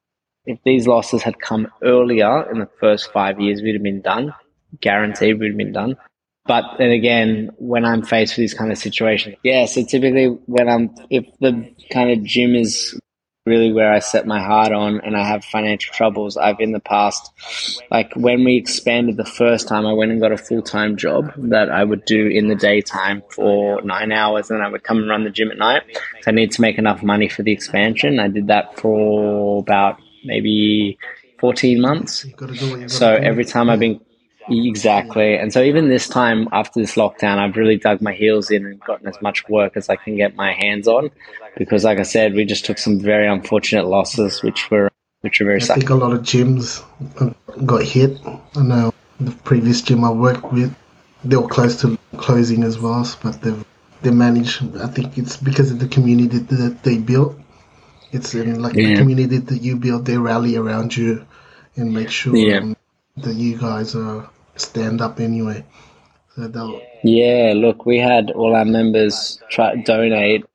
If 0.46 0.60
these 0.66 0.88
losses 0.88 1.24
had 1.24 1.40
come 1.40 1.68
earlier 1.82 2.50
in 2.52 2.60
the 2.60 2.70
first 2.80 3.12
five 3.12 3.40
years, 3.40 3.62
we'd 3.62 3.76
have 3.76 3.84
been 3.84 4.02
done. 4.02 4.34
Guaranteed 4.82 5.40
we'd 5.40 5.50
have 5.50 5.58
been 5.58 5.72
done. 5.72 5.98
But 6.46 6.76
then 6.78 6.92
again, 6.92 7.52
when 7.58 7.86
I'm 7.86 8.04
faced 8.04 8.34
with 8.34 8.44
these 8.44 8.54
kind 8.54 8.72
of 8.72 8.78
situations, 8.78 9.38
yeah, 9.44 9.66
so 9.66 9.84
typically 9.84 10.28
when 10.28 10.68
I'm, 10.68 10.94
if 11.10 11.26
the 11.40 11.74
kind 11.90 12.12
of 12.12 12.24
gym 12.24 12.56
is 12.56 13.00
really 13.46 13.74
where 13.74 13.92
I 13.92 14.00
set 14.00 14.26
my 14.26 14.42
heart 14.42 14.72
on 14.72 15.02
and 15.02 15.18
I 15.18 15.24
have 15.26 15.44
financial 15.44 15.94
troubles. 15.94 16.38
I've 16.38 16.60
in 16.60 16.72
the 16.72 16.80
past, 16.80 17.32
like 17.92 18.14
when 18.16 18.44
we 18.44 18.56
expanded 18.56 19.18
the 19.18 19.26
first 19.26 19.68
time, 19.68 19.86
I 19.86 19.94
went 19.94 20.12
and 20.12 20.22
got 20.22 20.32
a 20.32 20.38
full 20.38 20.62
time 20.62 20.96
job 20.96 21.34
that 21.38 21.70
I 21.70 21.84
would 21.84 22.06
do 22.06 22.28
in 22.28 22.48
the 22.48 22.56
daytime 22.56 23.22
for 23.30 23.82
nine 23.82 24.12
hours 24.12 24.50
and 24.50 24.64
I 24.64 24.70
would 24.70 24.84
come 24.84 24.98
and 24.98 25.10
run 25.10 25.26
the 25.26 25.30
gym 25.30 25.52
at 25.52 25.58
night. 25.58 25.84
So 26.22 26.32
I 26.32 26.32
need 26.32 26.52
to 26.54 26.62
make 26.62 26.78
enough 26.78 27.04
money 27.04 27.28
for 27.28 27.44
the 27.44 27.52
expansion. 27.52 28.20
I 28.20 28.30
did 28.30 28.48
that 28.48 28.80
for 28.80 29.60
about 29.60 30.00
maybe 30.24 30.98
14 31.40 31.82
months. 31.82 32.26
So 32.88 33.14
every 33.14 33.44
time 33.44 33.70
I've 33.70 33.80
been 33.80 34.00
Exactly. 34.50 35.36
And 35.38 35.54
so 35.54 35.62
even 35.62 35.90
this 35.90 36.08
time 36.08 36.48
after 36.52 36.80
this 36.80 36.96
lockdown, 36.96 37.38
I've 37.38 37.56
really 37.56 37.78
dug 37.78 38.02
my 38.02 38.14
heels 38.14 38.52
in 38.52 38.66
and 38.66 38.80
gotten 38.80 39.08
as 39.08 39.22
much 39.22 39.48
work 39.48 39.78
as 39.78 39.90
I 39.90 39.96
can 39.96 40.16
get 40.16 40.36
my 40.36 40.54
hands 40.54 40.88
on 40.88 41.12
because 41.58 41.84
like 41.84 42.00
I 42.00 42.04
said, 42.04 42.34
we 42.34 42.46
just 42.46 42.66
took 42.66 42.78
some 42.78 43.00
very 43.00 43.28
unfortunate 43.28 43.86
losses 43.86 44.42
which 44.42 44.70
were 44.70 44.92
which 45.22 45.40
are 45.40 45.46
very 45.46 45.62
I 45.62 45.66
think 45.66 45.90
a 45.90 45.96
lot 45.96 46.12
of 46.12 46.22
gyms 46.22 46.84
got 47.66 47.84
hit. 47.84 48.20
I 48.56 48.62
know 48.62 48.94
the 49.20 49.32
previous 49.32 49.82
gym 49.82 50.04
I 50.04 50.12
worked 50.12 50.52
with, 50.52 50.76
they 51.24 51.38
were 51.38 51.48
close 51.48 51.80
to 51.82 51.98
closing 52.18 52.64
as 52.64 52.78
well, 52.80 53.08
but 53.22 53.42
they've 53.42 53.66
they 54.02 54.12
managed. 54.12 54.76
I 54.78 54.88
think 54.88 55.18
it's 55.18 55.38
because 55.38 55.72
of 55.72 55.80
the 55.80 55.88
community 55.88 56.40
that 56.40 56.84
they 56.84 56.98
built. 56.98 57.40
It's 58.12 58.36
in 58.36 58.62
like 58.62 58.76
yeah. 58.76 58.90
the 58.90 58.96
community 58.98 59.38
that 59.38 59.62
you 59.62 59.78
build, 59.78 60.06
they 60.06 60.18
rally 60.18 60.56
around 60.58 60.96
you 60.96 61.26
and 61.76 61.94
make 61.94 62.10
sure 62.10 62.36
yeah. 62.36 62.58
um, 62.58 62.76
that 63.18 63.36
you 63.36 63.58
guys 63.58 63.96
are 63.96 64.30
stand 64.56 65.02
up 65.02 65.20
anyway. 65.20 65.64
So 66.36 66.82
yeah, 67.04 67.54
look, 67.56 67.86
we 67.86 68.00
had 68.00 68.32
all 68.32 68.56
our 68.56 68.66
members 68.66 69.40
try 69.52 69.76
donate, 69.76 70.46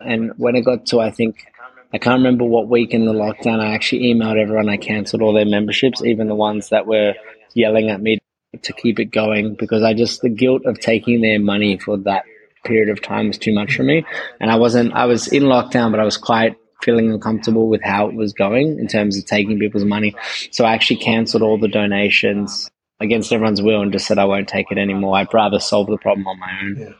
and 0.00 0.32
when 0.36 0.54
it 0.54 0.64
got 0.64 0.86
to, 0.86 1.00
I 1.00 1.10
think, 1.10 1.44
I 1.92 1.98
can't 1.98 2.18
remember 2.18 2.44
what 2.44 2.68
week 2.68 2.94
in 2.94 3.04
the 3.04 3.12
lockdown, 3.12 3.58
I 3.58 3.74
actually 3.74 4.14
emailed 4.14 4.40
everyone. 4.40 4.68
I 4.68 4.76
cancelled 4.76 5.22
all 5.22 5.32
their 5.32 5.44
memberships, 5.44 6.04
even 6.04 6.28
the 6.28 6.36
ones 6.36 6.68
that 6.68 6.86
were 6.86 7.14
yelling 7.54 7.90
at 7.90 8.00
me 8.00 8.20
to 8.62 8.72
keep 8.72 9.00
it 9.00 9.06
going, 9.06 9.56
because 9.56 9.82
I 9.82 9.94
just 9.94 10.20
the 10.20 10.28
guilt 10.28 10.66
of 10.66 10.78
taking 10.78 11.20
their 11.20 11.40
money 11.40 11.78
for 11.78 11.96
that 11.98 12.24
period 12.64 12.88
of 12.88 13.02
time 13.02 13.26
was 13.28 13.38
too 13.38 13.52
much 13.52 13.74
for 13.74 13.82
me, 13.82 14.06
and 14.40 14.52
I 14.52 14.56
wasn't. 14.56 14.92
I 14.92 15.06
was 15.06 15.26
in 15.26 15.42
lockdown, 15.44 15.90
but 15.90 15.98
I 15.98 16.04
was 16.04 16.16
quite 16.16 16.56
feeling 16.84 17.10
uncomfortable 17.10 17.68
with 17.68 17.82
how 17.82 18.08
it 18.08 18.14
was 18.14 18.32
going 18.32 18.78
in 18.78 18.86
terms 18.86 19.16
of 19.16 19.24
taking 19.24 19.58
people's 19.58 19.84
money. 19.84 20.14
So 20.50 20.64
I 20.64 20.74
actually 20.74 20.96
cancelled 20.98 21.42
all 21.42 21.58
the 21.58 21.68
donations 21.68 22.70
against 23.00 23.32
everyone's 23.32 23.62
will 23.62 23.82
and 23.82 23.92
just 23.92 24.06
said 24.06 24.18
I 24.18 24.24
won't 24.24 24.48
take 24.48 24.70
it 24.70 24.78
anymore. 24.78 25.16
I'd 25.16 25.32
rather 25.34 25.58
solve 25.58 25.88
the 25.88 25.98
problem 25.98 26.26
on 26.26 26.38
my 26.38 26.60
own. 26.62 26.76
Yeah. 26.78 26.92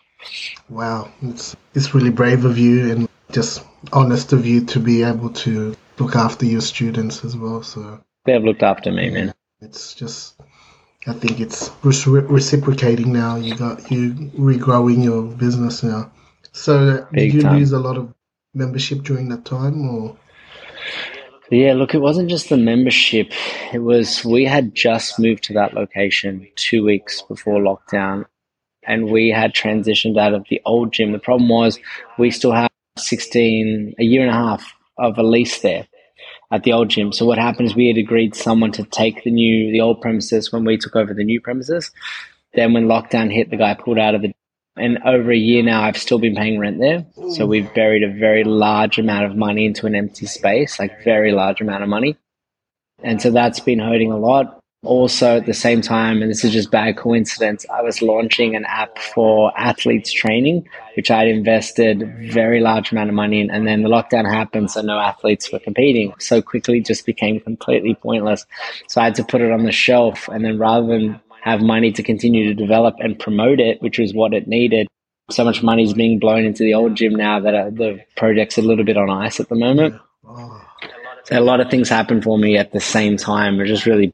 Wow, 0.70 1.12
it's 1.23 1.55
it's 1.75 1.94
really 1.94 2.11
brave 2.11 2.47
of 2.47 2.57
you 2.57 2.90
and 2.90 3.09
just 3.31 3.62
honest 3.92 4.33
of 4.33 4.47
you 4.47 4.64
to 4.64 4.81
be 4.81 5.03
able 5.03 5.31
to 5.31 5.77
look 5.99 6.16
after 6.16 6.47
your 6.47 6.62
students 6.62 7.25
as 7.25 7.37
well. 7.37 7.62
So 7.62 8.03
they've 8.25 8.42
looked 8.42 8.62
after 8.62 8.90
me, 8.90 9.11
man. 9.11 9.35
It's 9.61 9.94
just, 9.94 10.35
I 11.07 11.12
think 11.12 11.40
it's 11.40 11.70
reciprocating 11.83 13.12
now. 13.12 13.37
You 13.37 13.55
got 13.55 13.90
you 13.90 14.14
regrowing 14.38 15.05
your 15.05 15.23
business 15.23 15.83
now. 15.83 16.11
So 16.53 16.88
uh, 16.88 17.07
Big 17.12 17.33
did 17.33 17.35
you 17.35 17.42
time. 17.42 17.59
lose 17.59 17.73
a 17.73 17.79
lot 17.79 17.97
of 17.97 18.14
membership 18.55 19.03
during 19.03 19.29
that 19.29 19.45
time, 19.45 19.88
or? 19.88 20.17
Yeah, 21.51 21.75
look, 21.75 21.95
it 21.95 22.01
wasn't 22.01 22.31
just 22.31 22.49
the 22.49 22.57
membership. 22.57 23.33
It 23.73 23.81
was 23.81 24.25
we 24.25 24.45
had 24.45 24.75
just 24.75 25.19
moved 25.19 25.45
to 25.45 25.53
that 25.55 25.75
location 25.75 26.49
two 26.57 26.85
weeks 26.85 27.23
before 27.23 27.61
lockdown, 27.61 28.25
and 28.87 29.11
we 29.11 29.31
had 29.31 29.53
transitioned 29.53 30.19
out 30.19 30.33
of 30.33 30.47
the 30.49 30.62
old 30.64 30.93
gym. 30.93 31.12
The 31.12 31.19
problem 31.19 31.49
was 31.49 31.79
we 32.19 32.31
still 32.31 32.53
have 32.53 32.71
16, 32.97 33.95
a 33.99 34.05
year 34.05 34.23
and 34.23 34.31
a 34.31 34.35
half 34.35 34.73
of 34.97 35.19
a 35.19 35.23
lease 35.23 35.61
there 35.61 35.87
at 36.51 36.62
the 36.62 36.73
old 36.73 36.88
gym. 36.88 37.12
So 37.12 37.27
what 37.27 37.38
happened 37.38 37.69
is 37.69 37.75
we 37.75 37.88
had 37.88 37.99
agreed 37.99 38.35
someone 38.35 38.73
to 38.73 38.85
take 38.85 39.25
the 39.25 39.31
new, 39.31 39.73
the 39.73 39.81
old 39.81 40.01
premises 40.01 40.53
when 40.53 40.64
we 40.64 40.79
took 40.79 40.97
over 40.97 41.12
the 41.12 41.25
new 41.25 41.40
premises. 41.40 41.90
Then 42.55 42.73
when 42.73 42.87
lockdown 42.87 43.33
hit, 43.33 43.51
the 43.51 43.57
guy 43.57 43.75
pulled 43.75 43.99
out 43.99 44.14
of 44.14 44.23
the 44.23 44.33
and 44.77 44.99
over 45.05 45.31
a 45.31 45.37
year 45.37 45.63
now, 45.63 45.83
I've 45.83 45.97
still 45.97 46.19
been 46.19 46.35
paying 46.35 46.59
rent 46.59 46.81
there. 46.81 47.07
So 47.31 47.47
we've 47.47 47.73
buried 47.75 48.03
a 48.03 48.13
very 48.13 48.45
large 48.45 48.99
amount 48.99 49.27
of 49.27 49.37
money 49.37 49.67
into 49.67 49.87
an 49.87 49.95
empty 49.95 50.27
space, 50.27 50.79
like 50.79 51.05
very 51.05 51.33
large 51.33 51.61
amount 51.61 51.83
of 51.83 51.89
money. 51.89 52.17
And 53.03 53.23
so 53.23 53.31
that's 53.31 53.61
been 53.61 53.79
hurting 53.79 54.11
a 54.11 54.19
lot. 54.19 54.61
Also, 54.85 55.39
at 55.39 55.47
the 55.47 55.55
same 55.55 55.81
time, 55.81 56.21
and 56.21 56.31
this 56.31 56.45
is 56.45 56.53
just 56.53 56.71
bad 56.71 56.99
coincidence, 56.99 57.65
I 57.73 57.81
was 57.81 58.03
launching 58.03 58.55
an 58.55 58.67
app 58.67 58.99
for 58.99 59.57
athletes 59.59 60.13
training, 60.13 60.69
which 60.95 61.11
I'd 61.11 61.29
invested 61.29 62.31
very 62.33 62.61
large 62.61 62.93
amount 62.93 63.09
of 63.09 63.15
money 63.15 63.41
in. 63.41 63.51
And 63.51 63.67
then 63.67 63.83
the 63.83 63.89
lockdown 63.89 64.31
happened, 64.31 64.71
so 64.71 64.83
no 64.83 64.99
athletes 64.99 65.51
were 65.51 65.59
competing. 65.59 66.13
So 66.19 66.43
quickly 66.43 66.81
just 66.81 67.07
became 67.07 67.41
completely 67.41 67.95
pointless. 67.95 68.45
So 68.89 69.01
I 69.01 69.05
had 69.05 69.15
to 69.15 69.25
put 69.25 69.41
it 69.41 69.53
on 69.53 69.63
the 69.63 69.73
shelf. 69.73 70.29
And 70.29 70.45
then 70.45 70.59
rather 70.59 70.87
than 70.87 71.21
have 71.45 71.61
money 71.61 71.93
to 71.93 72.03
continue 72.03 72.45
to 72.49 72.55
develop 72.55 72.95
and 73.01 73.19
promote 73.19 73.61
it, 73.61 73.83
which 73.83 73.99
was 73.99 74.15
what 74.15 74.33
it 74.33 74.49
needed. 74.49 74.89
So 75.31 75.45
much 75.45 75.63
money 75.63 75.83
is 75.83 75.93
being 75.93 76.19
blown 76.19 76.43
into 76.43 76.63
the 76.63 76.73
old 76.73 76.95
gym 76.95 77.15
now 77.15 77.39
that 77.39 77.55
uh, 77.55 77.69
the 77.69 78.01
project's 78.17 78.57
a 78.57 78.63
little 78.63 78.85
bit 78.85 78.97
on 78.97 79.11
ice 79.11 79.41
at 79.41 79.51
the 79.51 79.55
moment. 79.55 80.01
So 81.25 81.39
a 81.39 81.41
lot 81.41 81.61
of 81.61 81.71
things 81.71 81.91
happen 81.91 82.23
for 82.23 82.39
me 82.39 82.57
at 82.57 82.73
the 82.73 82.81
same 82.81 83.19
time, 83.19 83.59
which 83.59 83.69
is 83.69 83.85
really 83.85 84.11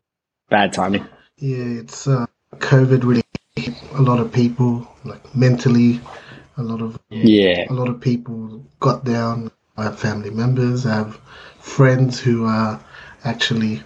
bad 0.49 0.73
timing. 0.73 1.07
Yeah, 1.37 1.81
it's 1.81 2.09
uh, 2.09 2.27
COVID 2.57 3.05
really 3.05 3.23
hit 3.55 3.75
a 3.95 4.03
lot 4.03 4.19
of 4.19 4.33
people, 4.33 4.89
like 5.05 5.23
mentally. 5.35 6.01
A 6.57 6.63
lot 6.65 6.83
of 6.83 6.99
yeah, 7.11 7.65
a 7.71 7.73
lot 7.73 7.89
of 7.89 8.01
people 8.01 8.67
got 8.81 9.05
down. 9.05 9.53
I 9.77 9.85
have 9.85 10.01
family 10.01 10.31
members, 10.31 10.85
I 10.85 10.97
have 10.97 11.15
friends 11.61 12.19
who 12.19 12.45
are 12.45 12.81
actually 13.25 13.83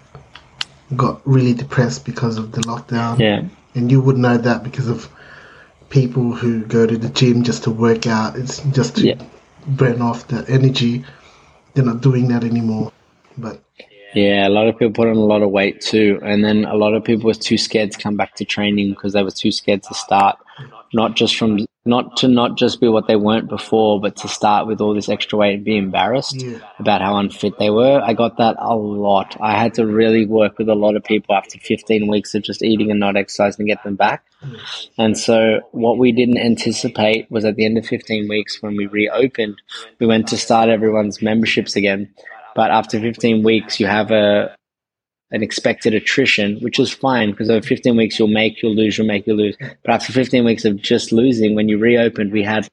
got 0.97 1.21
really 1.27 1.55
depressed 1.55 2.05
because 2.05 2.39
of 2.39 2.53
the 2.53 2.61
lockdown. 2.63 3.19
Yeah. 3.19 3.45
And 3.75 3.91
you 3.91 4.01
would 4.01 4.17
know 4.17 4.37
that 4.37 4.63
because 4.63 4.89
of 4.89 5.09
people 5.91 6.33
who 6.33 6.65
go 6.65 6.87
to 6.87 6.97
the 6.97 7.09
gym 7.09 7.43
just 7.43 7.65
to 7.65 7.71
work 7.71 8.07
out. 8.07 8.37
It's 8.37 8.61
just 8.71 8.97
to 8.97 9.07
yeah. 9.07 9.23
burn 9.67 10.03
off 10.03 10.29
the 10.29 10.45
energy. 10.49 11.05
They're 11.75 11.85
not 11.85 12.01
doing 12.01 12.29
that 12.29 12.45
anymore. 12.45 12.93
But 13.37 13.63
yeah, 14.15 14.47
a 14.47 14.51
lot 14.51 14.69
of 14.69 14.79
people 14.79 14.93
put 14.93 15.09
on 15.09 15.17
a 15.17 15.21
lot 15.21 15.43
of 15.43 15.51
weight 15.51 15.81
too, 15.81 16.21
and 16.23 16.45
then 16.45 16.65
a 16.65 16.75
lot 16.75 16.95
of 16.95 17.03
people 17.03 17.27
were 17.27 17.35
too 17.35 17.59
scared 17.59 17.91
to 17.93 17.99
come 17.99 18.17
back 18.17 18.35
to 18.37 18.45
training 18.45 18.91
because 18.91 19.13
they 19.13 19.23
were 19.23 19.31
too 19.31 19.51
scared 19.51 19.83
to 19.85 19.95
start 19.95 20.39
not 20.93 21.17
just 21.17 21.37
from 21.37 21.59
not 21.87 22.17
to 22.17 22.29
not 22.29 22.57
just 22.57 22.81
be 22.81 22.89
what 22.89 23.07
they 23.07 23.17
weren't 23.17 23.47
before, 23.47 24.01
but 24.01 24.17
to 24.17 24.27
start 24.27 24.67
with 24.67 24.81
all 24.81 24.95
this 24.95 25.11
extra 25.11 25.39
weight 25.39 25.57
and 25.57 25.65
be 25.65 25.77
embarrassed 25.77 26.41
Yeah. 26.41 26.59
about 26.79 27.03
how 27.03 27.17
unfit 27.19 27.59
they 27.59 27.69
were. 27.69 28.01
I 28.03 28.15
got 28.15 28.39
that 28.39 28.57
a 28.59 28.75
lot. 28.75 29.37
I 29.39 29.59
had 29.59 29.75
to 29.75 29.85
really 29.85 30.25
work 30.25 30.57
with 30.57 30.71
a 30.71 30.75
lot 30.75 30.97
of 30.97 31.05
people 31.05 31.35
after 31.35 31.59
15 31.59 32.07
weeks 32.07 32.35
of 32.35 32.43
just 32.43 32.63
eating 32.63 32.91
and 32.91 32.99
not 32.99 33.17
exercising 33.19 33.67
to 33.67 33.71
get 33.71 33.85
them 33.85 33.97
back. 33.97 34.25
Mm. 34.43 34.59
And 34.97 35.19
so, 35.19 35.61
what 35.73 35.99
we 35.99 36.11
didn't 36.13 36.39
anticipate 36.39 37.31
was 37.31 37.45
at 37.45 37.57
the 37.57 37.67
end 37.67 37.77
of 37.77 37.85
15 37.85 38.29
weeks, 38.31 38.63
when 38.63 38.77
we 38.77 38.87
reopened, 38.87 39.61
we 39.99 40.07
went 40.07 40.29
to 40.29 40.39
start 40.39 40.71
everyone's 40.71 41.21
memberships 41.21 41.77
again. 41.77 42.09
But 42.55 42.71
after 42.71 42.99
15 42.99 43.43
weeks, 43.43 43.79
you 43.79 43.87
have 43.89 44.11
a 44.11 44.57
an 45.35 45.43
expected 45.43 45.95
attrition, 45.95 46.59
which 46.61 46.79
is 46.79 46.93
fine 46.93 47.31
because 47.33 47.51
over 47.51 47.67
15 47.67 47.97
weeks 47.97 48.19
you'll 48.19 48.29
make, 48.29 48.63
you'll 48.63 48.75
lose, 48.75 48.97
you'll 48.97 49.07
make, 49.07 49.27
you'll 49.27 49.37
lose. 49.37 49.57
But 49.59 49.93
after 49.93 50.13
15 50.13 50.45
weeks 50.45 50.65
of 50.65 50.81
just 50.81 51.13
losing, 51.13 51.55
when 51.55 51.69
you 51.69 51.77
reopened, 51.79 52.33
we 52.33 52.43
had 52.45 52.69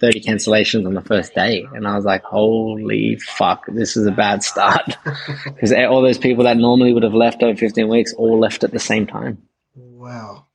30 0.00 0.20
cancellations 0.20 0.86
on 0.86 0.94
the 0.94 1.00
first 1.02 1.34
day. 1.34 1.66
And 1.74 1.86
I 1.88 1.96
was 1.96 2.04
like, 2.04 2.22
holy 2.22 3.16
fuck, 3.16 3.64
this 3.66 3.96
is 3.96 4.06
a 4.06 4.12
bad 4.12 4.42
start. 4.42 4.96
Because 5.46 5.72
all 5.72 6.02
those 6.02 6.18
people 6.18 6.44
that 6.44 6.56
normally 6.56 6.92
would 6.92 7.02
have 7.02 7.14
left 7.14 7.42
over 7.42 7.56
15 7.56 7.88
weeks 7.88 8.12
all 8.14 8.38
left 8.38 8.62
at 8.62 8.72
the 8.72 8.78
same 8.78 9.06
time. 9.06 9.42
Wow. 9.74 10.46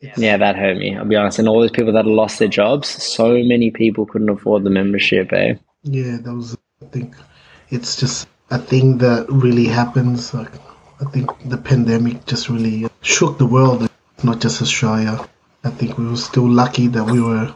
It's- 0.00 0.18
Yeah, 0.18 0.36
that 0.36 0.56
hurt 0.56 0.76
me, 0.76 0.94
I'll 0.96 1.04
be 1.06 1.16
honest. 1.16 1.38
And 1.38 1.48
all 1.48 1.60
those 1.60 1.70
people 1.70 1.92
that 1.94 2.06
lost 2.06 2.38
their 2.38 2.48
jobs, 2.48 2.88
so 2.88 3.42
many 3.42 3.70
people 3.70 4.06
couldn't 4.06 4.28
afford 4.28 4.62
the 4.64 4.70
membership, 4.70 5.32
eh? 5.32 5.54
Yeah, 5.82 6.18
that 6.22 6.34
was. 6.34 6.56
I 6.82 6.86
think 6.86 7.16
it's 7.70 7.96
just 7.96 8.28
a 8.50 8.58
thing 8.58 8.98
that 8.98 9.26
really 9.30 9.66
happens. 9.66 10.34
Like, 10.34 10.52
I 11.00 11.04
think 11.04 11.30
the 11.48 11.58
pandemic 11.58 12.24
just 12.26 12.48
really 12.48 12.88
shook 13.02 13.38
the 13.38 13.46
world, 13.46 13.88
not 14.22 14.40
just 14.40 14.62
Australia. 14.62 15.28
I 15.64 15.70
think 15.70 15.98
we 15.98 16.06
were 16.06 16.16
still 16.16 16.48
lucky 16.48 16.86
that 16.88 17.04
we 17.04 17.20
were, 17.20 17.54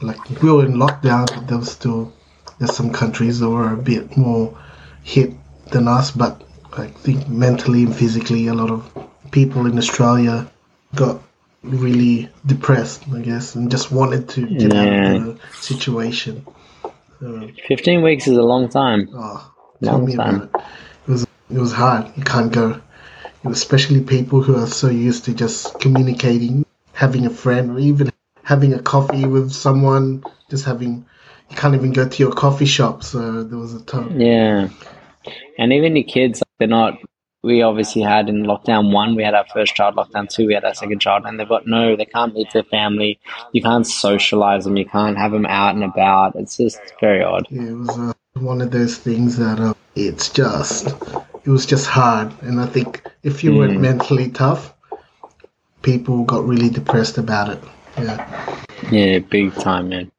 like, 0.00 0.18
we 0.42 0.50
were 0.50 0.64
in 0.64 0.74
lockdown, 0.74 1.26
but 1.26 1.46
there 1.46 1.58
was 1.58 1.70
still 1.70 2.12
there's 2.58 2.74
some 2.74 2.90
countries 2.92 3.38
that 3.40 3.48
were 3.48 3.72
a 3.72 3.76
bit 3.76 4.16
more 4.16 4.56
hit 5.02 5.32
than 5.70 5.88
us. 5.88 6.10
But 6.10 6.42
I 6.76 6.86
think 6.86 7.28
mentally 7.28 7.84
and 7.84 7.94
physically, 7.94 8.46
a 8.48 8.54
lot 8.54 8.70
of 8.70 8.90
people 9.30 9.66
in 9.66 9.78
Australia 9.78 10.50
got 10.94 11.20
really 11.62 12.28
depressed, 12.46 13.04
I 13.14 13.20
guess, 13.20 13.54
and 13.54 13.70
just 13.70 13.90
wanted 13.92 14.28
to 14.30 14.46
get 14.46 14.72
out 14.74 14.88
of 14.88 15.24
the 15.24 15.40
situation. 15.60 16.46
So, 17.20 17.50
15 17.66 18.02
weeks 18.02 18.26
is 18.28 18.36
a 18.36 18.42
long 18.42 18.68
time. 18.68 19.08
Oh, 19.12 19.52
tell 19.82 19.98
Long 19.98 20.06
me 20.06 20.16
time. 20.16 20.50
It. 21.50 21.58
Was 21.58 21.72
hard. 21.72 22.10
You 22.16 22.24
can't 22.24 22.52
go. 22.52 22.80
Especially 23.44 24.00
people 24.00 24.42
who 24.42 24.56
are 24.56 24.66
so 24.66 24.88
used 24.88 25.24
to 25.26 25.34
just 25.34 25.78
communicating, 25.80 26.66
having 26.92 27.26
a 27.26 27.30
friend, 27.30 27.70
or 27.70 27.78
even 27.78 28.10
having 28.42 28.74
a 28.74 28.82
coffee 28.82 29.26
with 29.26 29.52
someone. 29.52 30.24
Just 30.50 30.64
having, 30.64 31.04
you 31.50 31.56
can't 31.56 31.74
even 31.74 31.92
go 31.92 32.08
to 32.08 32.22
your 32.22 32.32
coffee 32.32 32.66
shop. 32.66 33.02
So 33.04 33.42
there 33.44 33.58
was 33.58 33.74
a 33.74 33.82
time. 33.84 34.20
Yeah. 34.20 34.68
And 35.58 35.72
even 35.72 35.94
the 35.94 36.02
kids, 36.02 36.42
they're 36.58 36.68
not. 36.68 36.98
We 37.44 37.62
obviously 37.62 38.02
had 38.02 38.28
in 38.28 38.42
lockdown 38.42 38.92
one, 38.92 39.14
we 39.14 39.22
had 39.22 39.34
our 39.34 39.46
first 39.54 39.76
child, 39.76 39.94
lockdown 39.94 40.28
two, 40.28 40.48
we 40.48 40.54
had 40.54 40.64
our 40.64 40.74
second 40.74 41.00
child, 41.00 41.22
and 41.24 41.38
they've 41.38 41.48
got 41.48 41.68
no, 41.68 41.94
they 41.94 42.04
can't 42.04 42.34
meet 42.34 42.52
their 42.52 42.64
family. 42.64 43.20
You 43.52 43.62
can't 43.62 43.86
socialize 43.86 44.64
them, 44.64 44.76
you 44.76 44.84
can't 44.84 45.16
have 45.16 45.30
them 45.30 45.46
out 45.46 45.76
and 45.76 45.84
about. 45.84 46.34
It's 46.34 46.56
just 46.56 46.80
very 47.00 47.22
odd. 47.22 47.46
Yeah, 47.48 47.68
it 47.68 47.74
was 47.74 47.90
uh, 47.90 48.12
one 48.40 48.60
of 48.60 48.72
those 48.72 48.98
things 48.98 49.36
that 49.36 49.60
uh, 49.60 49.74
it's 49.94 50.30
just, 50.30 50.88
it 51.44 51.50
was 51.50 51.66
just 51.66 51.86
hard. 51.86 52.32
And 52.42 52.60
I 52.60 52.66
think 52.66 53.02
if 53.22 53.42
you 53.44 53.54
weren't 53.56 53.78
Mm. 53.78 53.80
mentally 53.80 54.28
tough, 54.30 54.74
people 55.82 56.24
got 56.24 56.44
really 56.46 56.68
depressed 56.68 57.18
about 57.18 57.50
it. 57.50 57.62
Yeah. 57.98 58.64
Yeah, 58.90 59.18
big 59.20 59.54
time, 59.54 59.88
man. 59.90 60.10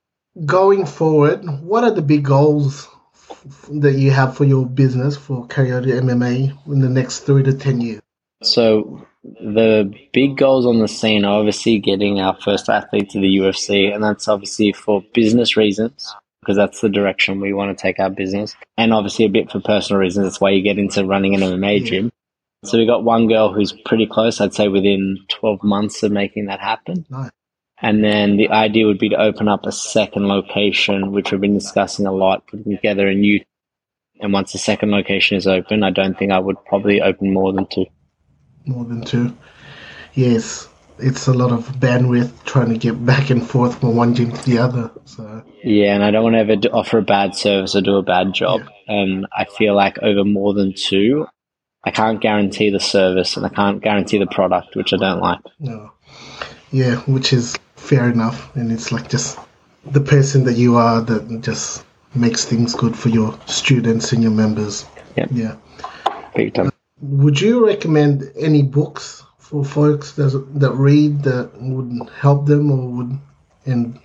going 0.45 0.86
forward, 0.86 1.43
what 1.63 1.84
are 1.84 1.91
the 1.91 2.01
big 2.01 2.23
goals 2.23 2.88
f- 3.13 3.67
that 3.82 3.93
you 3.97 4.10
have 4.12 4.38
for 4.38 4.45
your 4.45 4.65
business 4.65 5.17
for 5.17 5.45
Carioti 5.47 5.91
MMA 5.99 6.53
in 6.67 6.79
the 6.79 6.88
next 6.88 7.21
three 7.21 7.43
to 7.43 7.53
ten 7.53 7.82
years? 7.82 8.01
So 8.41 9.05
the 9.23 9.91
big 10.13 10.38
goals 10.38 10.65
on 10.65 10.79
the 10.79 10.88
scene 10.88 11.25
are 11.25 11.39
obviously 11.39 11.79
getting 11.79 12.21
our 12.21 12.38
first 12.41 12.69
athlete 12.69 13.10
to 13.10 13.19
the 13.19 13.27
UFC, 13.39 13.93
and 13.93 14.01
that's 14.03 14.27
obviously 14.29 14.71
for 14.71 15.03
business 15.13 15.58
reasons 15.58 16.13
because 16.49 16.57
that's 16.57 16.81
the 16.81 16.89
direction 16.89 17.39
we 17.39 17.53
want 17.53 17.77
to 17.77 17.79
take 17.79 17.99
our 17.99 18.09
business, 18.09 18.55
and 18.75 18.91
obviously 18.91 19.23
a 19.23 19.29
bit 19.29 19.51
for 19.51 19.59
personal 19.59 19.99
reasons. 19.99 20.25
That's 20.25 20.41
why 20.41 20.49
you 20.49 20.63
get 20.63 20.79
into 20.79 21.05
running 21.05 21.35
an 21.35 21.41
MMA 21.41 21.85
gym. 21.85 22.12
So 22.63 22.79
we 22.79 22.88
got 22.88 23.03
one 23.03 23.27
girl 23.27 23.53
who's 23.53 23.71
pretty 23.85 24.07
close. 24.07 24.41
I'd 24.41 24.55
say 24.55 24.67
within 24.67 25.19
twelve 25.29 25.62
months 25.62 26.01
of 26.01 26.12
making 26.12 26.47
that 26.47 26.59
happen. 26.59 27.05
Nice. 27.07 27.29
And 27.83 28.03
then 28.03 28.35
the 28.38 28.49
idea 28.49 28.88
would 28.88 28.97
be 28.97 29.09
to 29.09 29.21
open 29.21 29.47
up 29.47 29.67
a 29.67 29.71
second 29.71 30.27
location, 30.27 31.12
which 31.12 31.31
we've 31.31 31.39
been 31.39 31.53
discussing 31.53 32.07
a 32.07 32.12
lot, 32.12 32.47
putting 32.47 32.75
together 32.75 33.07
a 33.07 33.13
new. 33.13 33.41
And 34.19 34.33
once 34.33 34.51
the 34.51 34.57
second 34.57 34.89
location 34.89 35.38
is 35.38 35.45
open, 35.45 35.83
I 35.83 35.91
don't 35.91 36.17
think 36.17 36.31
I 36.31 36.39
would 36.39 36.57
probably 36.65 36.99
open 36.99 37.31
more 37.31 37.53
than 37.53 37.67
two. 37.67 37.85
More 38.65 38.85
than 38.85 39.03
two. 39.03 39.38
Yes, 40.15 40.67
it's 41.01 41.27
a 41.27 41.33
lot 41.33 41.51
of 41.51 41.67
bandwidth 41.79 42.31
trying 42.45 42.69
to 42.69 42.77
get 42.77 43.05
back 43.05 43.29
and 43.29 43.47
forth 43.47 43.79
from 43.79 43.95
one 43.95 44.13
gym 44.15 44.31
to 44.31 44.43
the 44.45 44.57
other. 44.57 44.91
So 45.05 45.43
Yeah, 45.63 45.95
and 45.95 46.03
I 46.03 46.12
don't 46.12 46.23
want 46.23 46.35
to 46.35 46.39
ever 46.39 46.55
do, 46.55 46.69
offer 46.69 46.99
a 46.99 47.01
bad 47.01 47.35
service 47.35 47.75
or 47.75 47.81
do 47.81 47.95
a 47.95 48.03
bad 48.03 48.33
job. 48.33 48.62
And 48.88 49.25
um, 49.25 49.29
I 49.35 49.45
feel 49.45 49.75
like 49.75 49.97
over 49.99 50.23
more 50.23 50.53
than 50.53 50.73
two, 50.73 51.27
I 51.83 51.91
can't 51.91 52.21
guarantee 52.21 52.69
the 52.69 52.79
service 52.79 53.38
and 53.38 53.45
I 53.45 53.49
can't 53.49 53.81
guarantee 53.81 54.17
the 54.17 54.27
product, 54.27 54.75
which 54.75 54.93
I 54.93 54.97
don't 54.97 55.21
like. 55.21 55.39
no, 55.59 55.91
yeah, 56.71 56.97
which 57.01 57.33
is 57.33 57.57
fair 57.75 58.09
enough, 58.09 58.55
and 58.55 58.71
it's 58.71 58.91
like 58.91 59.09
just 59.09 59.39
the 59.85 60.01
person 60.01 60.43
that 60.43 60.53
you 60.53 60.75
are 60.75 61.01
that 61.01 61.41
just 61.41 61.83
makes 62.13 62.45
things 62.45 62.75
good 62.75 62.95
for 62.95 63.09
your 63.09 63.38
students 63.45 64.12
and 64.12 64.21
your 64.21 64.31
members. 64.31 64.85
Yeah. 65.15 65.25
Yeah. 65.31 65.55
Big 66.35 66.53
time. 66.53 66.71
Would 67.01 67.39
you 67.39 67.65
recommend 67.65 68.31
any 68.38 68.62
books 68.62 69.23
for 69.49 69.65
folks 69.65 70.12
that 70.12 70.29
that 70.53 70.71
read 70.73 71.23
that 71.23 71.49
would 71.59 72.07
help 72.09 72.45
them 72.45 72.71
or 72.71 72.88
would 72.88 73.17
and 73.65 73.99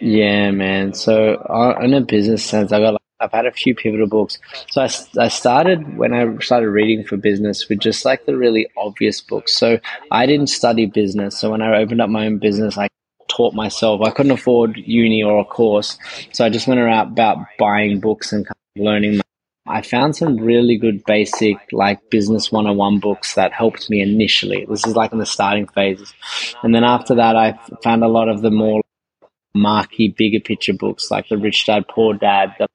Yeah, 0.00 0.52
man. 0.52 0.94
So 0.94 1.34
uh, 1.34 1.78
in 1.82 1.94
a 1.94 2.00
business 2.00 2.44
sense, 2.44 2.70
I 2.70 2.78
got 2.78 3.00
I've 3.18 3.32
had 3.32 3.46
a 3.46 3.52
few 3.52 3.74
pivotal 3.74 4.06
books. 4.06 4.38
So 4.70 4.82
I, 4.82 4.88
I 5.18 5.28
started 5.28 5.98
when 5.98 6.14
I 6.14 6.38
started 6.38 6.70
reading 6.70 7.04
for 7.04 7.16
business 7.16 7.68
with 7.68 7.80
just 7.80 8.04
like 8.04 8.24
the 8.24 8.36
really 8.36 8.68
obvious 8.76 9.20
books. 9.20 9.58
So 9.58 9.78
I 10.12 10.26
didn't 10.26 10.46
study 10.46 10.86
business. 10.86 11.36
So 11.36 11.50
when 11.50 11.60
I 11.60 11.76
opened 11.78 12.00
up 12.00 12.08
my 12.08 12.26
own 12.26 12.38
business, 12.38 12.78
I 12.78 12.88
taught 13.28 13.52
myself. 13.52 14.00
I 14.00 14.10
couldn't 14.10 14.32
afford 14.32 14.76
uni 14.76 15.22
or 15.24 15.40
a 15.40 15.44
course, 15.44 15.98
so 16.32 16.44
I 16.44 16.50
just 16.50 16.68
went 16.68 16.80
around 16.80 17.08
about 17.08 17.38
buying 17.58 17.98
books 18.00 18.32
and 18.32 18.46
kind 18.46 18.56
of 18.76 18.84
learning. 18.84 19.20
I 19.70 19.82
found 19.82 20.16
some 20.16 20.36
really 20.36 20.76
good 20.76 21.04
basic 21.04 21.56
like 21.70 22.10
business 22.10 22.50
101 22.50 22.98
books 22.98 23.34
that 23.34 23.52
helped 23.52 23.88
me 23.88 24.00
initially. 24.00 24.66
This 24.68 24.86
is 24.86 24.96
like 24.96 25.12
in 25.12 25.18
the 25.18 25.26
starting 25.26 25.68
phases. 25.68 26.12
And 26.62 26.74
then 26.74 26.84
after 26.84 27.14
that, 27.14 27.36
I 27.36 27.58
found 27.82 28.02
a 28.02 28.08
lot 28.08 28.28
of 28.28 28.42
the 28.42 28.50
more 28.50 28.82
marquee, 29.54 30.08
bigger 30.08 30.40
picture 30.40 30.74
books 30.74 31.10
like 31.10 31.28
the 31.28 31.38
Rich 31.38 31.66
Dad 31.66 31.86
Poor 31.88 32.14
Dad, 32.14 32.54
the 32.58 32.66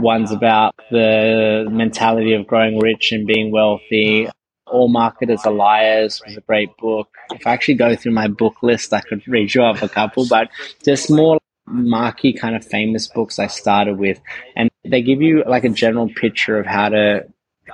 ones 0.00 0.30
about 0.30 0.74
the 0.90 1.66
mentality 1.70 2.34
of 2.34 2.46
growing 2.46 2.78
rich 2.78 3.12
and 3.12 3.26
being 3.26 3.50
wealthy. 3.50 4.28
All 4.66 4.88
Marketers 4.88 5.44
Are 5.44 5.52
Liars 5.52 6.22
was 6.24 6.36
a 6.36 6.42
great 6.42 6.76
book. 6.76 7.08
If 7.32 7.46
I 7.46 7.52
actually 7.52 7.74
go 7.74 7.96
through 7.96 8.12
my 8.12 8.28
book 8.28 8.62
list, 8.62 8.92
I 8.92 9.00
could 9.00 9.26
read 9.26 9.54
you 9.54 9.62
off 9.62 9.82
a 9.82 9.88
couple, 9.88 10.26
but 10.28 10.48
just 10.84 11.10
more 11.10 11.38
marquee 11.66 12.32
kind 12.32 12.54
of 12.54 12.64
famous 12.64 13.08
books 13.08 13.38
I 13.38 13.46
started 13.46 13.98
with. 13.98 14.20
And 14.56 14.67
they 14.90 15.02
give 15.02 15.22
you 15.22 15.44
like 15.46 15.64
a 15.64 15.68
general 15.68 16.08
picture 16.08 16.58
of 16.58 16.66
how 16.66 16.88
to 16.88 17.26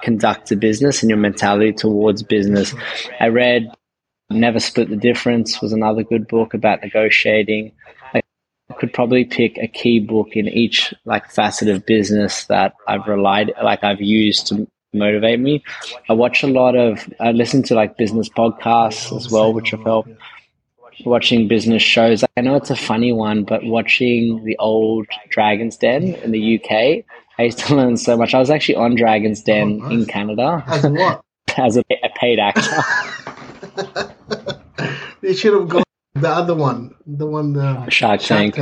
conduct 0.02 0.50
a 0.50 0.56
business 0.56 1.02
and 1.02 1.10
your 1.10 1.18
mentality 1.18 1.72
towards 1.72 2.22
business. 2.22 2.74
I 3.20 3.28
read 3.28 3.70
Never 4.30 4.60
Split 4.60 4.88
the 4.88 4.96
Difference 4.96 5.60
was 5.60 5.72
another 5.72 6.02
good 6.02 6.26
book 6.28 6.54
about 6.54 6.82
negotiating. 6.82 7.72
I 8.14 8.22
could 8.78 8.92
probably 8.92 9.24
pick 9.24 9.58
a 9.58 9.68
key 9.68 10.00
book 10.00 10.30
in 10.32 10.48
each 10.48 10.94
like 11.04 11.30
facet 11.30 11.68
of 11.68 11.86
business 11.86 12.46
that 12.46 12.74
I've 12.88 13.06
relied 13.06 13.52
like 13.62 13.84
I've 13.84 14.00
used 14.00 14.46
to 14.48 14.66
motivate 14.92 15.40
me. 15.40 15.62
I 16.08 16.14
watch 16.14 16.42
a 16.42 16.46
lot 16.46 16.74
of 16.74 17.12
I 17.20 17.32
listen 17.32 17.62
to 17.64 17.74
like 17.74 17.98
business 17.98 18.28
podcasts 18.28 19.14
as 19.14 19.30
well, 19.30 19.52
which 19.52 19.70
have 19.70 19.82
helped 19.82 20.10
watching 21.04 21.48
business 21.48 21.82
shows. 21.82 22.24
I 22.36 22.40
know 22.40 22.54
it's 22.56 22.70
a 22.70 22.76
funny 22.76 23.12
one, 23.12 23.44
but 23.44 23.64
watching 23.64 24.44
the 24.44 24.56
old 24.58 25.06
Dragon's 25.30 25.76
Den 25.76 26.14
in 26.16 26.30
the 26.32 26.58
UK, 26.60 27.04
I 27.38 27.42
used 27.42 27.58
to 27.60 27.74
learn 27.76 27.96
so 27.96 28.16
much. 28.16 28.34
I 28.34 28.38
was 28.38 28.50
actually 28.50 28.76
on 28.76 28.94
Dragon's 28.94 29.42
Den 29.42 29.80
Oh, 29.82 29.88
nice. 29.88 29.92
in 29.92 30.06
Canada 30.06 30.62
as 30.66 30.86
what? 30.86 31.22
as 31.56 31.76
a, 31.76 31.82
a 32.02 32.08
paid 32.16 32.38
actor. 32.38 32.82
they 35.20 35.34
should 35.34 35.52
have 35.54 35.68
gone 35.68 35.82
the 36.14 36.28
other 36.28 36.54
one, 36.54 36.94
the 37.06 37.26
one 37.26 37.56
um, 37.58 37.88
Shark 37.90 38.20
Tank. 38.20 38.56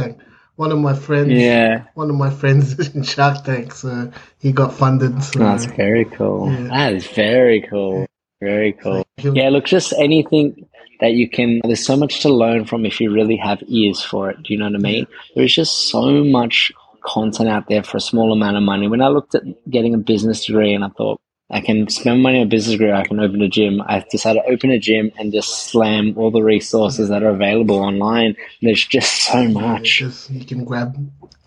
One 0.57 0.71
of 0.71 0.79
my 0.79 0.95
friends, 0.95 1.31
Yeah, 1.33 1.85
one 1.95 2.11
of 2.11 2.17
my 2.17 2.31
friends 2.31 2.79
in 2.95 3.03
Shark 3.03 3.45
Tank, 3.45 3.73
so 3.75 4.11
he 4.39 4.53
got 4.53 4.75
funded. 4.75 5.23
So 5.23 5.39
that's 5.39 5.65
very 5.65 6.05
cool. 6.05 6.51
Yeah. 6.53 6.69
That 6.69 6.93
is 6.95 7.07
very 7.07 7.63
cool. 7.63 8.07
Very 8.41 8.73
cool. 8.73 9.05
Yeah, 9.19 9.49
look, 9.51 9.65
just 9.65 9.93
anything 9.99 10.67
that 11.03 11.15
you 11.15 11.29
can, 11.29 11.61
there's 11.65 11.85
so 11.85 11.97
much 11.97 12.21
to 12.21 12.33
learn 12.33 12.65
from 12.65 12.87
if 12.87 13.01
you 13.01 13.13
really 13.13 13.37
have 13.37 13.61
ears 13.67 14.01
for 14.01 14.31
it. 14.31 14.41
Do 14.45 14.53
you 14.53 14.59
know 14.59 14.67
what 14.67 14.77
I 14.77 14.79
mean? 14.79 15.07
There's 15.35 15.53
just 15.53 15.89
so 15.89 16.23
much 16.23 16.71
content 17.05 17.49
out 17.49 17.69
there 17.69 17.83
for 17.83 17.97
a 17.97 18.01
small 18.01 18.33
amount 18.33 18.57
of 18.57 18.63
money. 18.63 18.87
When 18.87 19.03
I 19.03 19.09
looked 19.09 19.35
at 19.35 19.43
getting 19.69 19.95
a 19.95 19.99
business 19.99 20.47
degree 20.47 20.73
and 20.73 20.85
I 20.85 20.91
thought, 20.91 21.21
I 21.51 21.61
can 21.61 21.89
spend 21.89 22.23
money 22.23 22.39
on 22.39 22.47
a 22.47 22.49
business 22.49 22.75
degree, 22.75 22.93
I 22.93 23.05
can 23.05 23.19
open 23.19 23.43
a 23.43 23.49
gym. 23.49 23.83
I 23.85 24.05
decided 24.13 24.43
to 24.43 24.53
open 24.53 24.71
a 24.71 24.79
gym 24.79 25.11
and 25.19 25.33
just 25.33 25.71
slam 25.71 26.15
all 26.17 26.31
the 26.31 26.41
resources 26.41 27.09
that 27.09 27.25
are 27.25 27.31
available 27.31 27.81
online. 27.81 28.37
There's 28.63 28.87
just 28.87 29.25
so 29.25 29.49
much. 29.49 29.99
Just, 29.99 30.31
you 30.31 30.47
can 30.47 30.65
grab 30.65 30.97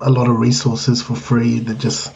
a 0.01 0.11
lot 0.11 0.27
of 0.27 0.37
resources 0.37 1.01
for 1.01 1.15
free 1.15 1.59
that 1.59 1.79
just 1.79 2.13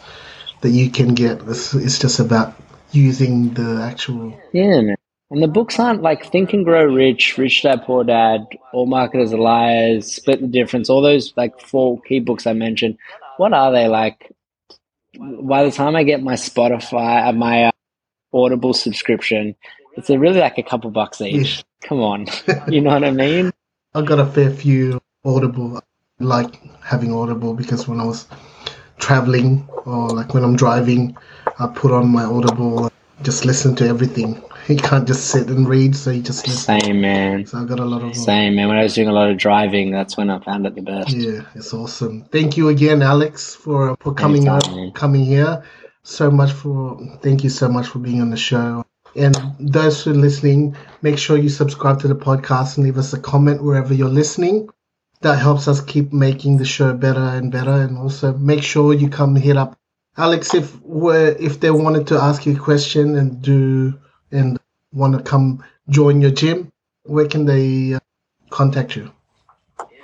that 0.60 0.70
you 0.70 0.90
can 0.90 1.14
get. 1.14 1.40
It's, 1.48 1.72
it's 1.72 1.98
just 1.98 2.20
about 2.20 2.54
using 2.92 3.54
the 3.54 3.80
actual. 3.82 4.38
Yeah, 4.52 4.82
man. 4.82 4.96
And 5.30 5.40
the 5.40 5.48
books 5.48 5.78
aren't 5.78 6.02
like 6.02 6.26
Think 6.26 6.52
and 6.52 6.64
Grow 6.64 6.84
Rich, 6.84 7.38
Rich 7.38 7.62
Dad 7.62 7.84
Poor 7.84 8.02
Dad, 8.02 8.48
All 8.72 8.86
Marketers 8.86 9.32
Are 9.32 9.38
Liars, 9.38 10.12
Split 10.12 10.40
the 10.40 10.48
Difference, 10.48 10.90
all 10.90 11.02
those 11.02 11.32
like 11.36 11.60
four 11.60 12.00
key 12.00 12.18
books 12.18 12.48
I 12.48 12.52
mentioned. 12.52 12.98
What 13.36 13.52
are 13.52 13.70
they 13.70 13.86
like? 13.86 14.34
By 15.18 15.64
the 15.64 15.70
time 15.70 15.94
I 15.94 16.02
get 16.02 16.22
my 16.22 16.34
Spotify, 16.34 17.28
uh, 17.28 17.32
my 17.32 17.64
uh, 17.64 17.70
Audible 18.32 18.74
subscription, 18.74 19.54
it's 19.96 20.10
really 20.10 20.40
like 20.40 20.58
a 20.58 20.64
couple 20.64 20.90
bucks 20.90 21.20
each. 21.20 21.62
Come 21.82 22.00
on, 22.00 22.26
you 22.68 22.80
know 22.80 22.90
what 22.90 23.04
I 23.04 23.10
mean? 23.10 23.52
I 23.94 24.02
got 24.02 24.18
a 24.18 24.26
fair 24.26 24.50
few 24.50 25.00
Audible, 25.24 25.80
like 26.18 26.60
having 26.82 27.12
Audible 27.12 27.54
because 27.54 27.88
when 27.88 28.00
I 28.00 28.04
was 28.04 28.26
traveling 28.98 29.66
or 29.84 30.08
like 30.10 30.34
when 30.34 30.44
I'm 30.44 30.56
driving, 30.56 31.16
I 31.58 31.68
put 31.68 31.92
on 31.92 32.08
my 32.08 32.24
Audible, 32.24 32.92
just 33.22 33.44
listen 33.44 33.74
to 33.76 33.86
everything. 33.86 34.42
You 34.70 34.76
can't 34.76 35.04
just 35.06 35.26
sit 35.26 35.48
and 35.48 35.68
read, 35.68 35.96
so 35.96 36.12
you 36.12 36.22
just 36.22 36.46
listen. 36.46 36.80
Same 36.80 37.00
man. 37.00 37.44
So 37.44 37.58
I've 37.58 37.68
got 37.68 37.80
a 37.80 37.84
lot 37.84 38.02
of 38.02 38.10
uh, 38.10 38.14
same 38.14 38.54
man. 38.54 38.68
When 38.68 38.76
I 38.76 38.84
was 38.84 38.94
doing 38.94 39.08
a 39.08 39.12
lot 39.12 39.28
of 39.28 39.36
driving, 39.36 39.90
that's 39.90 40.16
when 40.16 40.30
I 40.30 40.38
found 40.38 40.64
it 40.64 40.76
the 40.76 40.82
best. 40.82 41.10
Yeah, 41.10 41.40
it's 41.56 41.74
awesome. 41.74 42.22
Thank 42.26 42.56
you 42.56 42.68
again, 42.68 43.02
Alex, 43.02 43.52
for 43.52 43.90
uh, 43.90 43.96
for 43.98 44.14
coming 44.14 44.46
Anytime, 44.46 44.92
coming 44.92 45.24
here. 45.24 45.64
So 46.04 46.30
much 46.30 46.52
for 46.52 47.00
thank 47.20 47.42
you 47.42 47.50
so 47.50 47.68
much 47.68 47.88
for 47.88 47.98
being 47.98 48.20
on 48.20 48.30
the 48.30 48.36
show. 48.36 48.86
And 49.16 49.36
those 49.58 50.04
who 50.04 50.12
are 50.12 50.14
listening, 50.14 50.76
make 51.02 51.18
sure 51.18 51.36
you 51.36 51.48
subscribe 51.48 52.00
to 52.02 52.08
the 52.08 52.14
podcast 52.14 52.76
and 52.76 52.86
leave 52.86 52.96
us 52.96 53.12
a 53.12 53.18
comment 53.18 53.64
wherever 53.64 53.92
you're 53.92 54.08
listening 54.08 54.68
that 55.22 55.38
helps 55.38 55.66
us 55.66 55.80
keep 55.80 56.12
making 56.12 56.58
the 56.58 56.64
show 56.64 56.94
better 56.94 57.20
and 57.20 57.50
better. 57.50 57.72
And 57.72 57.98
also 57.98 58.34
make 58.34 58.62
sure 58.62 58.94
you 58.94 59.08
come 59.08 59.34
hit 59.34 59.56
up 59.56 59.76
Alex 60.16 60.54
if 60.54 60.76
if 60.84 61.58
they 61.58 61.72
wanted 61.72 62.06
to 62.06 62.20
ask 62.22 62.46
you 62.46 62.54
a 62.54 62.58
question 62.58 63.16
and 63.16 63.42
do 63.42 63.98
and 64.30 64.59
want 64.92 65.16
to 65.16 65.22
come 65.22 65.64
join 65.88 66.20
your 66.20 66.30
gym. 66.30 66.70
Where 67.04 67.26
can 67.26 67.46
they 67.46 67.94
uh, 67.94 68.00
contact 68.50 68.96
you? 68.96 69.10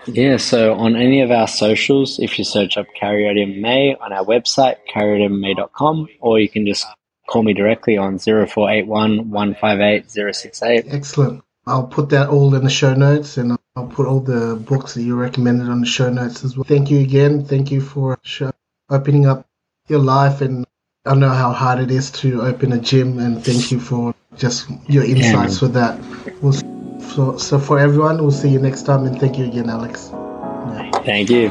Yeah, 0.07 0.37
so 0.37 0.75
on 0.75 0.95
any 0.95 1.21
of 1.23 1.31
our 1.31 1.49
socials, 1.49 2.21
if 2.21 2.39
you 2.39 2.45
search 2.45 2.77
up 2.77 2.87
Out 3.03 3.13
MMA 3.13 4.01
on 4.01 4.13
our 4.13 4.25
website, 4.25 4.77
cariotimma.com, 4.95 6.09
or 6.21 6.39
you 6.39 6.49
can 6.49 6.65
just 6.65 6.87
call 7.29 7.43
me 7.43 7.53
directly 7.53 7.97
on 7.97 8.19
0481 8.19 9.31
158 9.31 10.11
068. 10.11 10.85
Excellent. 10.89 11.43
I'll 11.67 11.89
put 11.89 12.11
that 12.11 12.29
all 12.29 12.55
in 12.55 12.63
the 12.63 12.71
show 12.71 12.95
notes 12.95 13.37
and 13.37 13.59
I'll 13.75 13.89
put 13.89 14.07
all 14.07 14.21
the 14.21 14.55
books 14.55 14.95
that 14.95 15.03
you 15.03 15.17
recommended 15.17 15.69
on 15.69 15.81
the 15.81 15.87
show 15.87 16.09
notes 16.09 16.45
as 16.45 16.57
well. 16.57 16.65
Thank 16.65 16.91
you 16.91 17.01
again. 17.01 17.45
Thank 17.45 17.73
you 17.73 17.81
for 17.81 18.19
opening 18.89 19.27
up 19.27 19.47
your 19.89 19.99
life 19.99 20.41
and 20.41 20.65
I 21.05 21.15
know 21.15 21.31
how 21.31 21.53
hard 21.53 21.81
it 21.81 21.91
is 21.91 22.11
to 22.13 22.43
open 22.43 22.73
a 22.73 22.79
gym 22.79 23.19
and 23.19 23.45
thank 23.45 23.73
you 23.73 23.81
for 23.81 24.15
just 24.37 24.69
your 24.89 25.05
insights 25.05 25.55
yeah. 25.55 25.59
for 25.59 25.69
that. 25.69 26.01
We'll, 26.43 26.53
so, 27.01 27.37
so 27.39 27.59
for 27.59 27.79
everyone, 27.79 28.19
we'll 28.19 28.31
see 28.31 28.49
you 28.49 28.59
next 28.59 28.83
time 28.83 29.07
and 29.07 29.19
thank 29.19 29.39
you 29.39 29.47
again, 29.47 29.71
Alex. 29.71 30.11
Yeah. 30.13 30.91
Thank 31.05 31.31
you. 31.31 31.51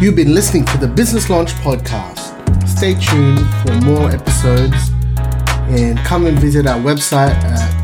You've 0.00 0.16
been 0.16 0.34
listening 0.34 0.64
to 0.66 0.78
the 0.78 0.88
Business 0.88 1.28
Launch 1.28 1.52
Podcast. 1.56 2.18
Stay 2.66 2.94
tuned 2.94 3.38
for 3.62 3.74
more 3.84 4.10
episodes 4.10 4.88
and 5.68 5.98
come 5.98 6.24
and 6.24 6.38
visit 6.38 6.66
our 6.66 6.78
website 6.78 7.34
at 7.34 7.79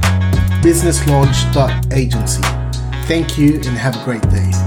businesslaunch.agency. 0.66 2.42
Thank 3.06 3.38
you 3.38 3.54
and 3.54 3.78
have 3.78 3.94
a 3.94 4.04
great 4.04 4.28
day. 4.30 4.65